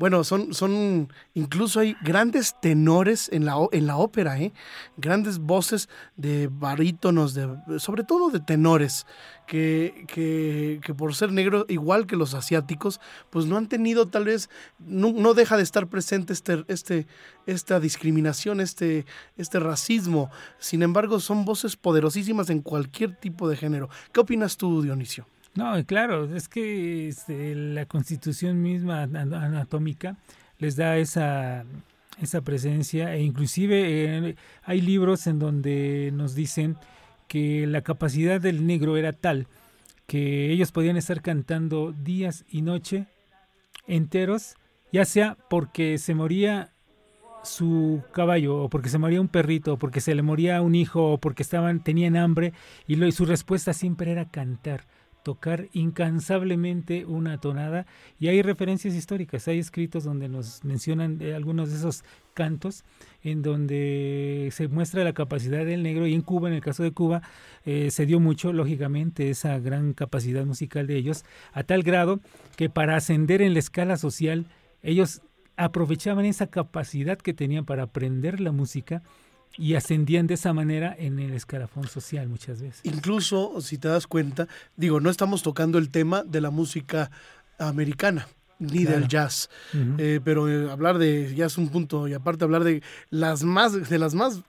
bueno, 0.02 0.24
son, 0.24 0.52
son 0.52 1.14
incluso 1.36 1.80
hay 1.80 1.96
grandes 2.02 2.56
tenores 2.60 3.30
en 3.32 3.46
la, 3.46 3.54
en 3.72 3.86
la 3.86 3.98
ópera, 3.98 4.40
¿eh? 4.40 4.52
grandes 4.98 5.38
voces 5.38 5.90
de 6.18 6.50
barítonos, 6.52 7.36
de, 7.36 7.48
sobre 7.78 8.04
todo 8.04 8.32
de 8.32 8.40
tenores, 8.40 9.06
que, 9.46 10.06
que, 10.08 10.80
que 10.84 10.96
por 10.96 11.14
ser 11.14 11.32
negros, 11.32 11.68
igual 11.70 12.08
que 12.08 12.16
los 12.16 12.34
asiáticos, 12.34 13.00
pues 13.30 13.46
no 13.46 13.58
han 13.58 13.70
tenido 13.70 14.08
tal 14.08 14.26
vez, 14.26 14.50
no, 14.80 15.12
no 15.12 15.36
deja 15.36 15.56
de 15.56 15.62
estar 15.62 15.86
presente 15.86 16.34
este, 16.34 16.66
este, 16.68 17.06
esta 17.46 17.80
discriminación, 17.80 18.60
este, 18.60 19.06
este 19.38 19.60
racismo. 19.60 20.32
Sin 20.58 20.82
embargo, 20.82 21.20
son 21.20 21.46
voces 21.46 21.76
poderosísimas 21.76 22.50
en 22.50 22.62
cualquier 22.64 23.16
tipo 23.18 23.48
de 23.48 23.56
género. 23.56 23.88
¿Qué 24.12 24.20
opinas 24.20 24.58
tú, 24.58 24.82
Dionisio? 24.82 25.28
No, 25.56 25.86
claro, 25.86 26.34
es 26.34 26.48
que 26.48 27.10
este, 27.10 27.56
la 27.56 27.86
constitución 27.86 28.62
misma 28.62 29.04
ana- 29.04 29.22
anatómica 29.46 30.18
les 30.60 30.78
da 30.78 30.98
esa, 30.98 31.66
esa 32.22 32.42
presencia 32.42 33.14
e 33.16 33.22
inclusive 33.24 34.30
eh, 34.30 34.36
hay 34.64 34.82
libros 34.82 35.28
en 35.28 35.40
donde 35.40 36.12
nos 36.14 36.36
dicen 36.36 36.78
que 37.28 37.68
la 37.68 37.82
capacidad 37.82 38.40
del 38.40 38.66
negro 38.66 38.96
era 38.96 39.12
tal 39.12 39.48
que 40.08 40.52
ellos 40.52 40.72
podían 40.72 40.98
estar 40.98 41.22
cantando 41.22 41.92
días 41.94 42.46
y 42.50 42.62
noche 42.62 43.08
enteros, 43.88 44.56
ya 44.94 45.04
sea 45.06 45.38
porque 45.50 45.98
se 45.98 46.16
moría 46.16 46.70
su 47.44 48.04
caballo 48.14 48.58
o 48.64 48.70
porque 48.70 48.90
se 48.90 49.00
moría 49.00 49.20
un 49.20 49.28
perrito 49.28 49.74
o 49.74 49.78
porque 49.78 50.00
se 50.00 50.16
le 50.16 50.22
moría 50.22 50.62
un 50.62 50.76
hijo 50.76 51.14
o 51.14 51.18
porque 51.18 51.44
estaban 51.44 51.84
tenían 51.84 52.16
hambre 52.16 52.54
y, 52.88 52.96
lo, 52.96 53.08
y 53.08 53.12
su 53.12 53.26
respuesta 53.26 53.74
siempre 53.74 54.12
era 54.12 54.30
cantar 54.30 54.86
tocar 55.24 55.70
incansablemente 55.74 57.06
una 57.06 57.40
tonada. 57.40 57.86
Y 58.20 58.28
hay 58.28 58.42
referencias 58.42 58.94
históricas, 58.94 59.48
hay 59.48 59.60
escritos 59.60 60.04
donde 60.04 60.30
nos 60.30 60.64
mencionan 60.64 61.18
eh, 61.22 61.34
algunos 61.34 61.70
de 61.70 61.78
esos 61.78 62.04
cantos 62.34 62.84
en 63.24 63.42
donde 63.42 64.50
se 64.52 64.68
muestra 64.68 65.04
la 65.04 65.14
capacidad 65.14 65.66
del 65.66 65.84
negro 65.84 66.08
y 66.08 66.14
en 66.14 66.22
Cuba, 66.22 66.48
en 66.50 66.56
el 66.56 66.62
caso 66.62 66.84
de 66.84 66.92
Cuba, 66.92 67.22
eh, 67.66 67.92
se 67.92 68.06
dio 68.06 68.20
mucho, 68.20 68.54
lógicamente, 68.54 69.30
esa 69.30 69.60
gran 69.60 69.94
capacidad 69.94 70.46
musical 70.46 70.88
de 70.88 70.98
ellos, 70.98 71.26
a 71.54 71.64
tal 71.64 71.84
grado 71.84 72.20
que 72.56 72.70
para 72.70 72.96
ascender 72.96 73.42
en 73.42 73.54
la 73.54 73.60
escala 73.60 73.98
social, 73.98 74.48
ellos 74.82 75.22
aprovechaban 75.58 76.26
esa 76.26 76.48
capacidad 76.48 77.18
que 77.18 77.34
tenían 77.34 77.66
para 77.66 77.84
aprender 77.84 78.40
la 78.40 78.52
música 78.52 79.04
y 79.58 79.76
ascendían 79.76 80.28
de 80.28 80.36
esa 80.36 80.54
manera 80.54 80.96
en 80.98 81.20
el 81.20 81.34
escalafón 81.34 81.88
social 81.88 82.28
muchas 82.30 82.62
veces. 82.62 82.82
Incluso, 82.84 83.60
si 83.62 83.78
te 83.78 83.88
das 83.90 84.08
cuenta, 84.08 84.48
digo, 84.78 85.00
no 85.00 85.10
estamos 85.10 85.44
tocando 85.44 85.78
el 85.78 85.90
tema 85.90 86.24
de 86.24 86.42
la 86.42 86.50
música 86.52 87.12
americana 87.60 88.28
ni 88.60 88.86
Claro. 88.86 89.00
del 89.00 89.08
jazz. 89.08 89.50
Eh, 89.98 90.20
pero 90.24 90.48
eh, 90.50 90.72
hablar 90.72 90.98
de 91.00 91.34
jazz 91.36 91.54
es 91.54 91.58
un 91.58 91.70
punto 91.70 92.08
y 92.08 92.14
aparte 92.14 92.44
hablar 92.44 92.64
de 92.64 92.82
las 93.10 93.44
más 93.44 93.90
de 93.90 93.98
las 93.98 94.14
más 94.14 94.42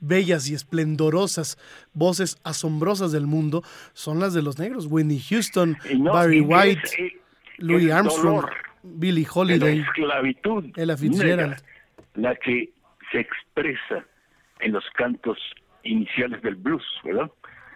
bellas 0.00 0.48
y 0.50 0.54
esplendorosas 0.54 1.56
voces 1.94 2.36
asombrosas 2.44 3.10
del 3.10 3.26
mundo 3.26 3.62
son 3.94 4.20
las 4.20 4.34
de 4.34 4.42
los 4.42 4.58
negros, 4.58 4.86
Whitney 4.88 5.18
Houston, 5.18 5.76
no, 5.98 6.12
Barry 6.12 6.40
White, 6.42 6.80
es, 6.84 6.92
eh, 6.98 7.12
Louis 7.58 7.84
el 7.86 7.92
Armstrong, 7.92 8.34
dolor 8.42 8.50
Billie 8.82 9.24
de 9.24 9.30
la 9.30 9.32
Holiday. 9.40 9.78
esclavitud 9.80 10.64
Ella 10.76 10.96
Fitzgerald. 10.96 11.50
negra, 11.50 11.62
la 12.16 12.34
que 12.36 12.70
se 13.10 13.20
expresa 13.20 14.04
en 14.64 14.72
los 14.72 14.84
cantos 14.94 15.38
iniciales 15.82 16.40
del 16.42 16.56
blues, 16.56 16.84
¿verdad? 17.04 17.30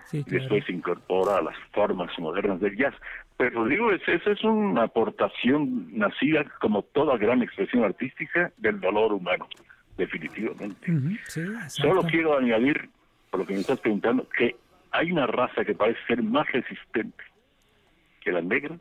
Sí, 0.07 0.25
claro. 0.25 0.41
Después 0.41 0.65
se 0.65 0.73
incorpora 0.73 1.37
a 1.37 1.43
las 1.43 1.57
formas 1.73 2.11
modernas 2.19 2.61
del 2.61 2.77
jazz. 2.77 2.95
Pero 3.37 3.67
digo, 3.67 3.93
es- 3.93 4.09
esa 4.09 4.33
es 4.33 4.43
una 4.43 4.85
aportación 4.85 5.97
nacida, 5.97 6.45
como 6.61 6.83
toda 6.83 7.19
gran 7.19 7.43
expresión 7.43 7.85
artística, 7.85 8.51
del 8.57 8.81
dolor 8.81 9.13
humano, 9.13 9.47
definitivamente. 9.99 10.87
Sí, 11.27 11.43
Solo 11.69 12.03
quiero 12.11 12.39
añadir, 12.39 12.89
por 13.31 13.41
lo 13.41 13.47
que 13.47 13.53
me 13.53 13.61
estás 13.61 13.79
preguntando, 13.81 14.27
que 14.31 14.57
hay 14.93 15.13
una 15.13 15.27
raza 15.27 15.65
que 15.65 15.75
parece 15.75 16.01
ser 16.07 16.23
más 16.23 16.51
resistente 16.51 17.23
que 18.23 18.33
la 18.33 18.41
negra 18.41 18.77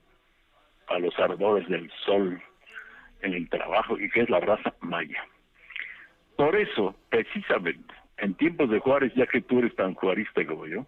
a 0.88 0.98
los 1.00 1.18
ardores 1.20 1.68
del 1.68 1.92
sol 2.06 2.42
en 3.22 3.34
el 3.34 3.50
trabajo 3.50 4.00
y 4.00 4.10
que 4.10 4.22
es 4.22 4.30
la 4.30 4.40
raza 4.40 4.74
maya. 4.80 5.26
Por 6.38 6.56
eso, 6.56 6.96
precisamente, 7.10 7.94
en 8.18 8.36
tiempos 8.36 8.70
de 8.70 8.80
Juárez, 8.80 9.14
ya 9.16 9.26
que 9.26 9.42
tú 9.42 9.60
eres 9.60 9.76
tan 9.76 9.96
juarista 9.96 10.46
como 10.46 10.68
yo, 10.68 10.86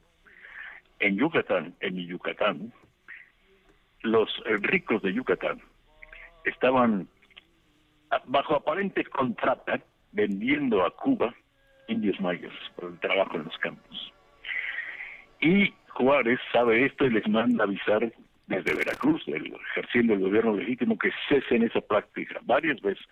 en 0.99 1.17
Yucatán, 1.17 1.75
en 1.79 1.95
mi 1.95 2.05
Yucatán, 2.05 2.71
los 4.03 4.29
eh, 4.45 4.57
ricos 4.61 5.01
de 5.01 5.13
Yucatán 5.13 5.59
estaban 6.45 7.07
bajo 8.25 8.55
aparente 8.55 9.03
contrata 9.05 9.79
vendiendo 10.11 10.85
a 10.85 10.95
Cuba 10.95 11.33
indios 11.87 12.19
mayas 12.21 12.53
por 12.75 12.91
el 12.91 12.99
trabajo 12.99 13.37
en 13.37 13.45
los 13.45 13.57
campos. 13.57 14.13
Y 15.41 15.73
Juárez 15.89 16.39
sabe 16.51 16.85
esto 16.85 17.05
y 17.05 17.11
les 17.11 17.27
manda 17.27 17.63
avisar 17.63 18.11
desde 18.47 18.75
Veracruz, 18.75 19.23
ejerciendo 19.27 20.13
el 20.13 20.19
gobierno 20.19 20.55
legítimo, 20.55 20.97
que 20.97 21.11
cesen 21.27 21.63
esa 21.63 21.81
práctica. 21.81 22.39
Varias 22.43 22.81
veces. 22.81 23.05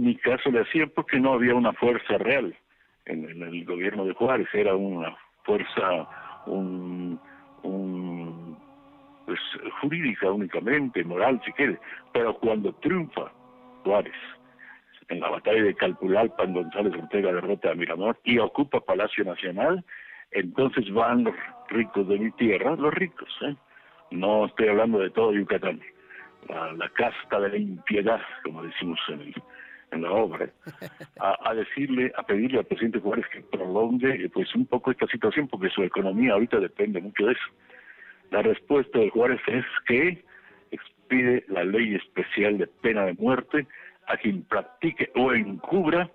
Ni 0.00 0.16
caso 0.16 0.50
le 0.50 0.60
hacían 0.60 0.90
porque 0.94 1.20
no 1.20 1.34
había 1.34 1.54
una 1.54 1.74
fuerza 1.74 2.16
real 2.16 2.56
en, 3.04 3.42
el 3.42 3.64
gobierno 3.66 4.06
de 4.06 4.14
Juárez, 4.14 4.48
era 4.54 4.74
una 4.74 5.14
fuerza, 5.44 6.08
un, 6.46 7.20
pues 9.26 9.38
jurídica 9.82 10.30
únicamente, 10.32 11.04
moral 11.04 11.38
si 11.44 11.52
quiere, 11.52 11.78
pero 12.14 12.32
cuando 12.38 12.72
triunfa 12.76 13.30
Juárez 13.84 14.14
en 15.08 15.20
la 15.20 15.28
batalla 15.28 15.62
de 15.64 15.74
Calpulalpan, 15.74 16.54
González 16.54 16.94
Ortega 16.94 17.32
derrota 17.34 17.72
a 17.72 17.74
Miramón 17.74 18.16
y 18.24 18.38
ocupa 18.38 18.80
Palacio 18.80 19.22
Nacional, 19.24 19.84
entonces 20.30 20.90
van 20.94 21.30
ricos 21.68 22.08
de 22.08 22.18
mi 22.20 22.30
tierra, 22.32 22.74
los 22.74 22.94
ricos, 22.94 23.28
¿eh? 23.42 23.54
no 24.12 24.46
estoy 24.46 24.68
hablando 24.68 24.98
de 25.00 25.10
todo 25.10 25.34
Yucatán, 25.34 25.78
la, 26.48 26.72
la 26.72 26.88
casta 26.88 27.38
de 27.38 27.50
la 27.50 27.56
impiedad, 27.58 28.22
como 28.44 28.62
decimos 28.62 28.98
en, 29.08 29.20
el- 29.20 29.42
en 29.92 30.02
la 30.02 30.12
obra, 30.12 30.48
a, 31.18 31.54
decirle, 31.54 32.12
a 32.16 32.22
pedirle 32.22 32.58
al 32.58 32.64
presidente 32.64 33.00
Juárez 33.00 33.26
que 33.32 33.40
prolongue 33.40 34.24
eh, 34.24 34.30
pues 34.32 34.54
un 34.54 34.66
poco 34.66 34.90
esta 34.90 35.06
situación, 35.06 35.48
porque 35.48 35.70
su 35.70 35.82
economía 35.82 36.32
ahorita 36.32 36.58
depende 36.60 37.00
mucho 37.00 37.26
de 37.26 37.32
eso. 37.32 37.42
La 38.30 38.42
respuesta 38.42 38.98
de 38.98 39.10
Juárez 39.10 39.40
es 39.46 39.64
que 39.86 40.24
expide 40.70 41.44
la 41.48 41.64
ley 41.64 41.96
especial 41.96 42.58
de 42.58 42.66
pena 42.66 43.04
de 43.04 43.14
muerte 43.14 43.66
a 44.06 44.16
quien 44.16 44.42
practique 44.44 45.10
o 45.16 45.32
encubra 45.32 46.08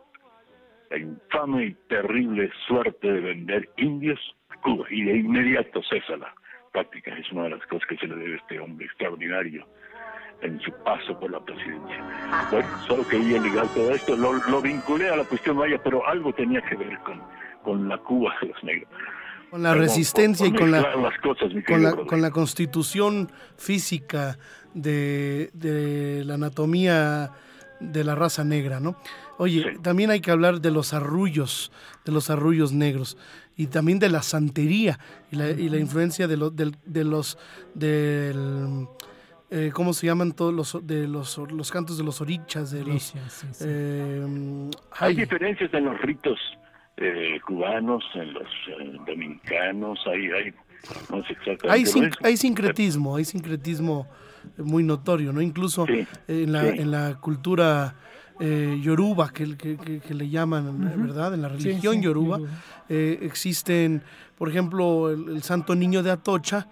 la 0.89 0.97
infame 0.97 1.65
y 1.65 1.73
terrible 1.89 2.51
suerte 2.67 3.11
de 3.11 3.19
vender 3.19 3.69
indios 3.77 4.19
a 4.49 4.55
Cuba 4.61 4.85
y 4.89 5.03
de 5.03 5.17
inmediato 5.17 5.81
cesa 5.83 6.17
la 6.17 6.33
práctica. 6.71 7.17
Es 7.17 7.31
una 7.31 7.43
de 7.43 7.49
las 7.51 7.65
cosas 7.67 7.87
que 7.87 7.97
se 7.97 8.07
le 8.07 8.15
debe 8.15 8.33
a 8.33 8.37
este 8.37 8.59
hombre 8.59 8.85
extraordinario 8.85 9.65
en 10.41 10.59
su 10.61 10.71
paso 10.83 11.17
por 11.19 11.31
la 11.31 11.39
presidencia. 11.39 12.03
Bueno, 12.51 12.67
solo 12.87 13.07
quería 13.07 13.41
ligar 13.41 13.67
todo 13.73 13.91
esto, 13.91 14.15
lo, 14.15 14.33
lo 14.33 14.61
vinculé 14.61 15.09
a 15.09 15.15
la 15.15 15.23
cuestión 15.23 15.57
maya, 15.57 15.81
pero 15.83 16.07
algo 16.07 16.33
tenía 16.33 16.61
que 16.61 16.75
ver 16.75 16.99
con, 16.99 17.21
con 17.63 17.87
la 17.89 17.97
Cuba 17.97 18.33
de 18.41 18.47
los 18.49 18.63
negros. 18.63 18.89
Con 19.51 19.63
la 19.63 19.73
resistencia 19.73 20.47
y 20.47 20.53
con 20.53 20.69
la, 20.71 20.95
las 20.97 21.17
cosas, 21.19 21.51
con, 21.65 21.81
la, 21.83 21.95
con 21.95 22.21
la 22.21 22.31
constitución 22.31 23.31
física 23.57 24.37
de, 24.73 25.49
de 25.53 26.23
la 26.25 26.33
anatomía 26.33 27.31
de 27.79 28.03
la 28.03 28.15
raza 28.15 28.43
negra, 28.43 28.79
¿no? 28.79 28.97
Oye, 29.37 29.63
Sí. 29.63 29.79
también 29.81 30.11
hay 30.11 30.19
que 30.21 30.31
hablar 30.31 30.61
de 30.61 30.71
los 30.71 30.93
arrullos, 30.93 31.71
de 32.05 32.11
los 32.11 32.29
arrullos 32.29 32.71
negros 32.73 33.17
y 33.55 33.67
también 33.67 33.99
de 33.99 34.09
la 34.09 34.21
santería 34.23 34.99
y 35.31 35.35
la, 35.35 35.49
y 35.51 35.69
la 35.69 35.77
influencia 35.77 36.27
de, 36.27 36.37
los 36.37 36.55
del, 36.55 36.75
de 36.85 37.03
los 37.03 37.37
del 37.73 38.87
eh, 39.51 39.71
¿cómo 39.73 39.93
se 39.93 40.07
llaman 40.07 40.31
todos 40.31 40.53
los 40.53 40.85
de 40.87 41.07
los, 41.07 41.37
los 41.37 41.71
cantos 41.71 41.97
de 41.97 42.03
los 42.03 42.19
orichas 42.21 42.71
de 42.71 42.79
los 42.79 42.87
Delicias, 43.13 43.33
sí, 43.33 43.47
sí. 43.51 43.65
eh, 43.67 44.69
Hay 44.91 45.09
ay, 45.09 45.15
diferencias 45.15 45.73
en 45.73 45.85
los 45.85 46.01
ritos 46.01 46.39
eh, 46.97 47.39
cubanos, 47.45 48.03
en 48.15 48.33
los 48.33 48.43
eh, 48.79 48.97
dominicanos, 49.05 49.99
hay, 50.07 50.31
hay, 50.31 50.53
no 51.09 51.23
sé 51.25 51.33
exactamente. 51.33 51.69
hay, 51.69 51.85
sin- 51.85 52.05
es- 52.05 52.17
hay 52.23 52.37
sincretismo, 52.37 53.15
hay 53.17 53.25
sincretismo 53.25 54.07
muy 54.57 54.83
notorio, 54.83 55.33
¿no? 55.33 55.41
Incluso 55.41 55.85
Sí, 55.87 56.05
en, 56.27 56.51
la, 56.51 56.61
sí. 56.71 56.75
en 56.81 56.91
la 56.91 57.15
cultura 57.19 57.95
eh, 58.39 58.79
yoruba, 58.81 59.31
que, 59.31 59.55
que- 59.57 59.77
que- 59.77 59.99
que 59.99 60.13
le 60.13 60.29
llaman, 60.29 60.79
¿verdad? 61.05 61.33
En 61.33 61.41
la 61.41 61.49
Sí, 61.49 61.55
religión 61.69 61.95
sí, 61.95 62.01
yoruba, 62.01 62.37
yoruba. 62.39 62.57
eh, 62.89 63.19
existen, 63.21 64.01
por 64.37 64.49
ejemplo, 64.49 65.09
el, 65.11 65.29
el 65.29 65.43
Santo 65.43 65.75
Niño 65.75 66.01
de 66.03 66.11
Atocha 66.11 66.67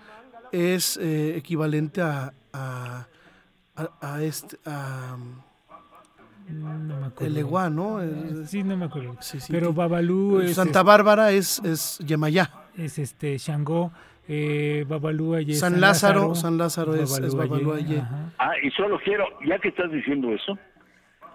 es 0.51 0.97
eh, 0.97 1.35
equivalente 1.37 2.01
a, 2.01 2.33
a, 2.53 3.07
a, 3.75 3.89
a 4.01 4.21
este, 4.23 4.57
a, 4.65 5.17
No 6.49 6.73
me 6.99 7.05
acuerdo. 7.07 7.25
el 7.25 7.37
Eguá, 7.37 7.69
¿no? 7.69 8.01
Es- 8.01 8.49
Sí, 8.49 8.63
no 8.63 8.77
me 8.77 8.85
acuerdo. 8.85 9.17
Sí, 9.21 9.39
sí, 9.39 9.51
Pero 9.51 9.67
que- 9.69 9.73
Babalú 9.77 10.41
es, 10.41 10.55
Santa 10.55 10.83
Bárbara 10.83 11.31
es, 11.31 11.59
es 11.63 11.97
Yemayá. 11.99 12.51
es 12.77 12.99
este 12.99 13.37
Shango, 13.37 13.91
eh, 14.27 14.85
Babalú 14.87 15.35
es 15.35 15.59
San 15.59 15.79
Lázaro- 15.81 16.35
San 16.35 16.57
Lázaro 16.57 16.95
es- 16.95 17.17
es 17.19 17.35
Babalú 17.35 17.69
Babalú 17.69 17.73
allí. 17.73 17.97
ajá. 17.97 18.31
Ah, 18.37 18.51
y 18.61 18.69
solo 18.71 18.99
quiero, 19.03 19.25
ya 19.45 19.57
que 19.59 19.69
estás 19.69 19.91
diciendo 19.91 20.31
eso, 20.33 20.57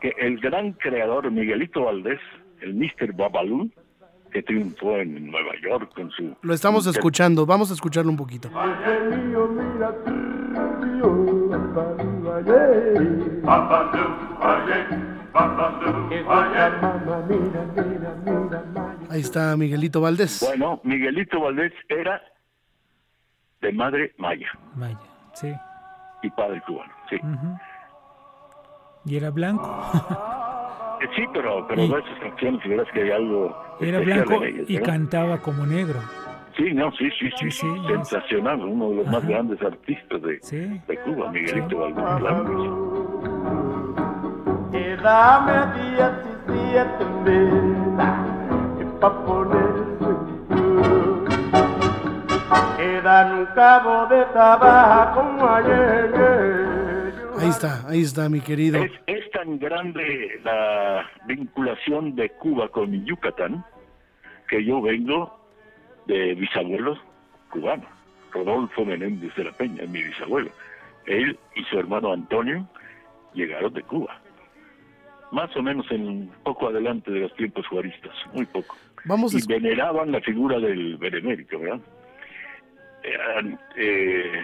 que 0.01 0.13
el 0.19 0.39
gran 0.41 0.73
creador 0.75 1.31
Miguelito 1.31 1.85
Valdés, 1.85 2.21
el 2.61 2.75
Mr. 2.75 3.13
Babalú, 3.15 3.71
que 4.33 4.43
triunfó 4.43 4.97
en 4.97 5.31
Nueva 5.31 5.53
York 5.63 5.93
con 5.95 6.11
su... 6.11 6.37
Lo 6.43 6.55
estamos 6.55 6.87
escuchando, 6.87 7.47
vamos 7.47 7.71
a 7.71 7.75
escucharlo 7.75 8.11
un 8.11 8.17
poquito. 8.17 8.51
Ahí 19.11 19.21
está 19.21 19.57
Miguelito 19.57 20.01
Valdés. 20.01 20.45
Bueno, 20.47 20.81
Miguelito 20.85 21.41
Valdés 21.41 21.73
era 21.89 22.21
de 23.61 23.73
madre 23.73 24.15
maya 24.19 24.49
Vaya, 24.75 24.99
sí. 25.35 25.53
y 26.23 26.31
padre 26.31 26.63
cubano, 26.67 26.93
sí. 27.09 27.17
Y 29.05 29.17
era 29.17 29.31
blanco. 29.31 29.67
Eh, 31.01 31.09
Sí, 31.17 31.25
pero, 31.33 31.67
pero 31.69 31.83
Y- 31.83 31.87
esas 31.87 32.19
canciones, 32.21 32.61
si 32.63 32.69
verás 32.69 32.87
que 32.93 33.03
hay 33.03 33.11
algo 33.11 33.57
Era 33.81 34.01
blanco 34.01 34.43
ellas, 34.45 34.65
y 34.69 34.79
cantaba 34.79 35.39
como 35.39 35.65
negro. 35.67 36.01
Sí, 36.57 36.73
no, 36.75 36.91
sí, 36.93 37.09
sí, 37.21 37.31
sí, 37.39 37.51
Sí, 37.53 37.67
sensacional, 37.87 38.61
uno 38.61 38.91
de 38.91 38.97
los 38.97 39.07
más 39.07 39.25
grandes 39.27 39.63
artistas 39.63 40.21
de, 40.23 40.39
Sí. 40.43 40.81
de 40.89 40.97
Cuba, 41.03 41.31
Miguelito 41.31 41.79
Valdés 41.79 42.21
Blanco. 42.21 42.81
Y 44.73 45.03
dame 45.03 45.53
17 46.49 47.05
mil 47.25 47.95
y 48.81 48.85
pa' 49.01 49.25
poner 49.25 49.75
su 50.01 50.19
Quedan 52.77 53.39
un 53.39 53.47
cabo 53.55 54.07
de 54.07 54.25
tabaco 54.35 55.21
como 55.21 55.47
ayer. 55.49 56.15
Ahí 57.39 57.49
está, 57.51 57.87
ahí 57.89 58.03
está 58.03 58.29
mi 58.29 58.41
querido. 58.41 58.83
Es, 58.83 58.91
es 59.07 59.28
tan 59.39 59.57
grande 59.61 60.41
la 60.43 61.09
vinculación 61.27 62.17
de 62.17 62.29
Cuba 62.31 62.69
con 62.71 63.05
Yucatán 63.05 63.65
que 64.49 64.65
yo 64.65 64.83
vengo 64.83 65.39
de 66.07 66.35
bisabuelo 66.35 66.99
cubano. 67.49 67.85
Rodolfo 68.33 68.85
Menéndez 68.85 69.33
de 69.37 69.45
la 69.45 69.53
Peña, 69.53 69.85
mi 69.87 70.03
bisabuelo. 70.03 70.51
Él 71.07 71.39
y 71.55 71.63
su 71.65 71.79
hermano 71.79 72.13
Antonio 72.13 72.67
llegaron 73.33 73.73
de 73.75 73.83
Cuba. 73.83 74.21
Más 75.31 75.57
o 75.57 75.63
menos 75.63 75.87
en 75.93 76.29
poco 76.43 76.71
adelante 76.71 77.13
de 77.13 77.21
los 77.21 77.35
tiempos 77.37 77.65
juaristas, 77.69 78.15
muy 78.35 78.47
poco. 78.47 78.77
Vamos 79.05 79.35
Y 79.35 79.47
veneraban 79.47 80.11
la 80.11 80.21
figura 80.21 80.59
del 80.59 80.97
benemérito, 80.97 81.61
¿verdad? 81.61 81.81
Eh, 83.05 83.57
eh, 83.77 84.43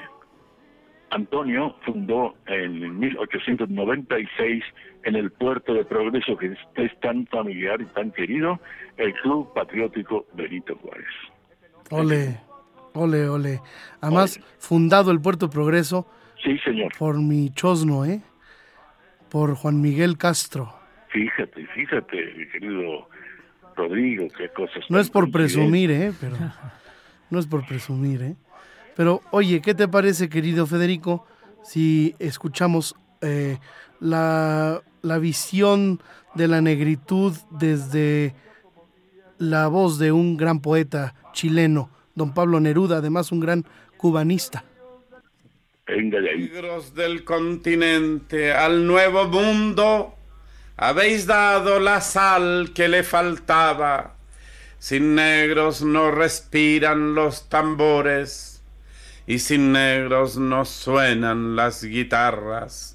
Antonio 1.14 1.76
fundó 1.84 2.34
en 2.46 2.98
1896 2.98 4.64
en 5.04 5.16
el 5.16 5.30
puerto 5.30 5.74
de 5.74 5.84
Progreso, 5.84 6.36
que 6.36 6.56
es, 6.76 7.00
tan 7.00 7.26
familiar 7.26 7.80
y 7.80 7.86
tan 7.86 8.10
querido, 8.12 8.58
el 8.96 9.12
Club 9.14 9.52
Patriótico 9.54 10.26
Benito 10.34 10.76
Juárez. 10.76 11.06
Ole, 11.90 12.40
ole, 12.94 13.28
ole. 13.28 13.60
Además, 14.00 14.40
fundado 14.58 15.10
el 15.10 15.20
Puerto 15.20 15.50
Progreso 15.50 16.06
Sí, 16.42 16.58
señor. 16.58 16.92
por 16.98 17.20
mi 17.20 17.50
chosno, 17.50 18.04
¿eh? 18.04 18.20
Por 19.30 19.54
Juan 19.54 19.80
Miguel 19.80 20.16
Castro. 20.16 20.72
Fíjate, 21.08 21.66
fíjate, 21.74 22.34
mi 22.36 22.46
querido 22.48 23.08
Rodrigo, 23.76 24.26
qué 24.36 24.48
cosas. 24.48 24.84
No 24.88 24.98
es 24.98 25.10
por 25.10 25.30
presumir, 25.30 25.90
¿eh? 25.90 26.12
Pero 26.20 26.36
no 27.30 27.38
es 27.38 27.46
por 27.46 27.66
presumir, 27.66 28.22
¿eh? 28.22 28.36
Pero 28.96 29.20
oye, 29.30 29.60
¿qué 29.60 29.74
te 29.74 29.88
parece, 29.88 30.28
querido 30.28 30.66
Federico, 30.66 31.26
si 31.62 32.14
escuchamos 32.18 32.94
eh, 33.20 33.58
la, 34.00 34.82
la 35.04 35.18
visión 35.18 36.00
de 36.34 36.48
la 36.48 36.60
negritud 36.60 37.36
desde 37.50 38.34
la 39.38 39.68
voz 39.68 39.98
de 39.98 40.10
un 40.10 40.36
gran 40.36 40.60
poeta 40.60 41.14
chileno, 41.32 41.90
don 42.14 42.34
Pablo 42.34 42.58
Neruda, 42.58 42.96
además 42.96 43.30
un 43.30 43.40
gran 43.40 43.64
cubanista? 43.96 44.64
Negros 45.86 46.94
del 46.94 47.24
continente 47.24 48.52
al 48.52 48.86
nuevo 48.86 49.28
mundo, 49.28 50.14
habéis 50.76 51.26
dado 51.26 51.78
la 51.78 52.00
sal 52.00 52.70
que 52.74 52.88
le 52.88 53.02
faltaba. 53.02 54.16
Sin 54.78 55.14
negros 55.14 55.82
no 55.82 56.10
respiran 56.10 57.14
los 57.14 57.48
tambores 57.48 58.62
y 59.26 59.38
sin 59.38 59.72
negros 59.72 60.36
no 60.36 60.64
suenan 60.64 61.56
las 61.56 61.84
guitarras. 61.84 62.93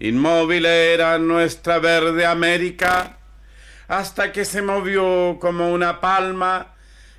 Inmóvil 0.00 0.64
era 0.64 1.18
nuestra 1.18 1.80
verde 1.80 2.24
América 2.24 3.18
hasta 3.88 4.30
que 4.30 4.44
se 4.44 4.62
movió 4.62 5.38
como 5.40 5.72
una 5.72 6.00
palma 6.00 6.74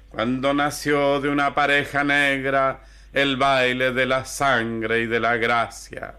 cuando 0.09 0.53
nació 0.53 1.19
de 1.19 1.30
una 1.30 1.53
pareja 1.53 2.03
negra 2.03 2.82
el 3.11 3.38
baile 3.38 3.91
de 3.91 4.05
la 4.05 4.23
sangre 4.23 5.01
y 5.01 5.07
de 5.07 5.19
la 5.19 5.36
gracia. 5.38 6.15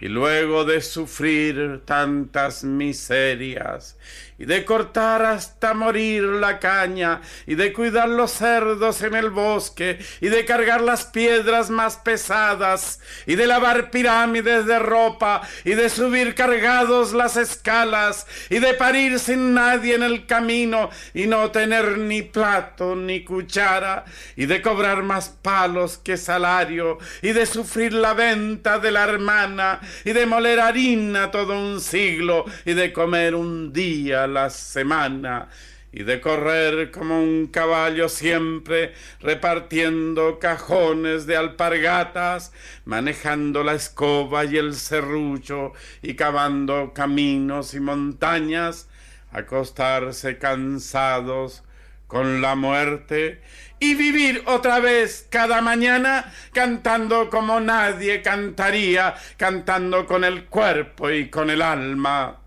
Y 0.00 0.08
luego 0.08 0.64
de 0.64 0.80
sufrir 0.80 1.82
tantas 1.84 2.64
miserias, 2.64 3.98
y 4.38 4.44
de 4.44 4.64
cortar 4.64 5.24
hasta 5.24 5.74
morir 5.74 6.22
la 6.22 6.58
caña, 6.58 7.20
y 7.46 7.54
de 7.54 7.72
cuidar 7.72 8.08
los 8.08 8.32
cerdos 8.32 9.02
en 9.02 9.14
el 9.14 9.30
bosque, 9.30 9.98
y 10.20 10.28
de 10.28 10.44
cargar 10.44 10.80
las 10.80 11.04
piedras 11.04 11.70
más 11.70 11.96
pesadas, 11.96 13.00
y 13.26 13.36
de 13.36 13.46
lavar 13.46 13.90
pirámides 13.90 14.66
de 14.66 14.78
ropa, 14.78 15.42
y 15.64 15.74
de 15.74 15.88
subir 15.88 16.34
cargados 16.34 17.12
las 17.12 17.36
escalas, 17.36 18.26
y 18.50 18.58
de 18.58 18.74
parir 18.74 19.18
sin 19.18 19.54
nadie 19.54 19.94
en 19.94 20.02
el 20.02 20.26
camino, 20.26 20.90
y 21.14 21.26
no 21.26 21.50
tener 21.50 21.98
ni 21.98 22.22
plato 22.22 22.96
ni 22.96 23.24
cuchara, 23.24 24.04
y 24.36 24.46
de 24.46 24.62
cobrar 24.62 25.02
más 25.02 25.28
palos 25.28 25.98
que 25.98 26.16
salario, 26.16 26.98
y 27.22 27.32
de 27.32 27.46
sufrir 27.46 27.92
la 27.92 28.14
venta 28.14 28.78
de 28.78 28.90
la 28.90 29.04
hermana, 29.04 29.80
y 30.04 30.12
de 30.12 30.26
moler 30.26 30.60
harina 30.60 31.30
todo 31.30 31.58
un 31.58 31.80
siglo, 31.80 32.44
y 32.64 32.72
de 32.72 32.92
comer 32.92 33.34
un 33.34 33.72
día 33.72 34.26
la 34.32 34.50
semana, 34.50 35.48
y 35.92 36.04
de 36.04 36.20
correr 36.20 36.90
como 36.90 37.22
un 37.22 37.48
caballo 37.48 38.08
siempre 38.08 38.94
repartiendo 39.20 40.38
cajones 40.38 41.26
de 41.26 41.36
alpargatas, 41.36 42.52
manejando 42.86 43.62
la 43.62 43.74
escoba 43.74 44.46
y 44.46 44.56
el 44.56 44.74
serrucho 44.74 45.72
y 46.00 46.14
cavando 46.14 46.92
caminos 46.94 47.74
y 47.74 47.80
montañas, 47.80 48.88
acostarse 49.32 50.38
cansados 50.38 51.62
con 52.06 52.40
la 52.40 52.54
muerte 52.54 53.40
y 53.78 53.94
vivir 53.94 54.42
otra 54.46 54.80
vez 54.80 55.26
cada 55.30 55.60
mañana 55.60 56.32
cantando 56.52 57.28
como 57.30 57.58
nadie 57.58 58.22
cantaría, 58.22 59.14
cantando 59.36 60.06
con 60.06 60.24
el 60.24 60.44
cuerpo 60.44 61.10
y 61.10 61.28
con 61.28 61.50
el 61.50 61.62
alma. 61.62 62.41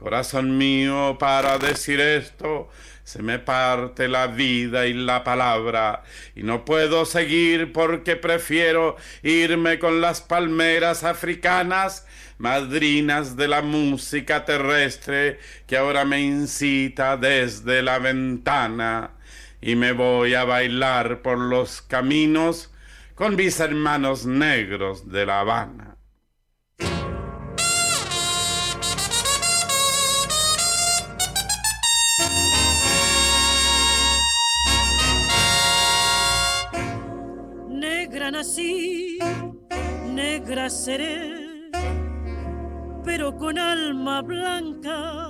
Corazón 0.00 0.56
mío, 0.56 1.18
para 1.18 1.58
decir 1.58 2.00
esto, 2.00 2.70
se 3.04 3.22
me 3.22 3.38
parte 3.38 4.08
la 4.08 4.28
vida 4.28 4.86
y 4.86 4.94
la 4.94 5.24
palabra, 5.24 6.04
y 6.34 6.42
no 6.42 6.64
puedo 6.64 7.04
seguir 7.04 7.70
porque 7.74 8.16
prefiero 8.16 8.96
irme 9.22 9.78
con 9.78 10.00
las 10.00 10.22
palmeras 10.22 11.04
africanas, 11.04 12.06
madrinas 12.38 13.36
de 13.36 13.48
la 13.48 13.60
música 13.60 14.46
terrestre, 14.46 15.38
que 15.66 15.76
ahora 15.76 16.06
me 16.06 16.22
incita 16.22 17.18
desde 17.18 17.82
la 17.82 17.98
ventana, 17.98 19.10
y 19.60 19.76
me 19.76 19.92
voy 19.92 20.32
a 20.32 20.44
bailar 20.44 21.20
por 21.20 21.36
los 21.36 21.82
caminos 21.82 22.72
con 23.14 23.36
mis 23.36 23.60
hermanos 23.60 24.24
negros 24.24 25.12
de 25.12 25.26
La 25.26 25.40
Habana. 25.40 25.89
Negra 40.50 40.68
pero 43.04 43.36
con 43.36 43.58
alma 43.58 44.20
blanca. 44.22 45.20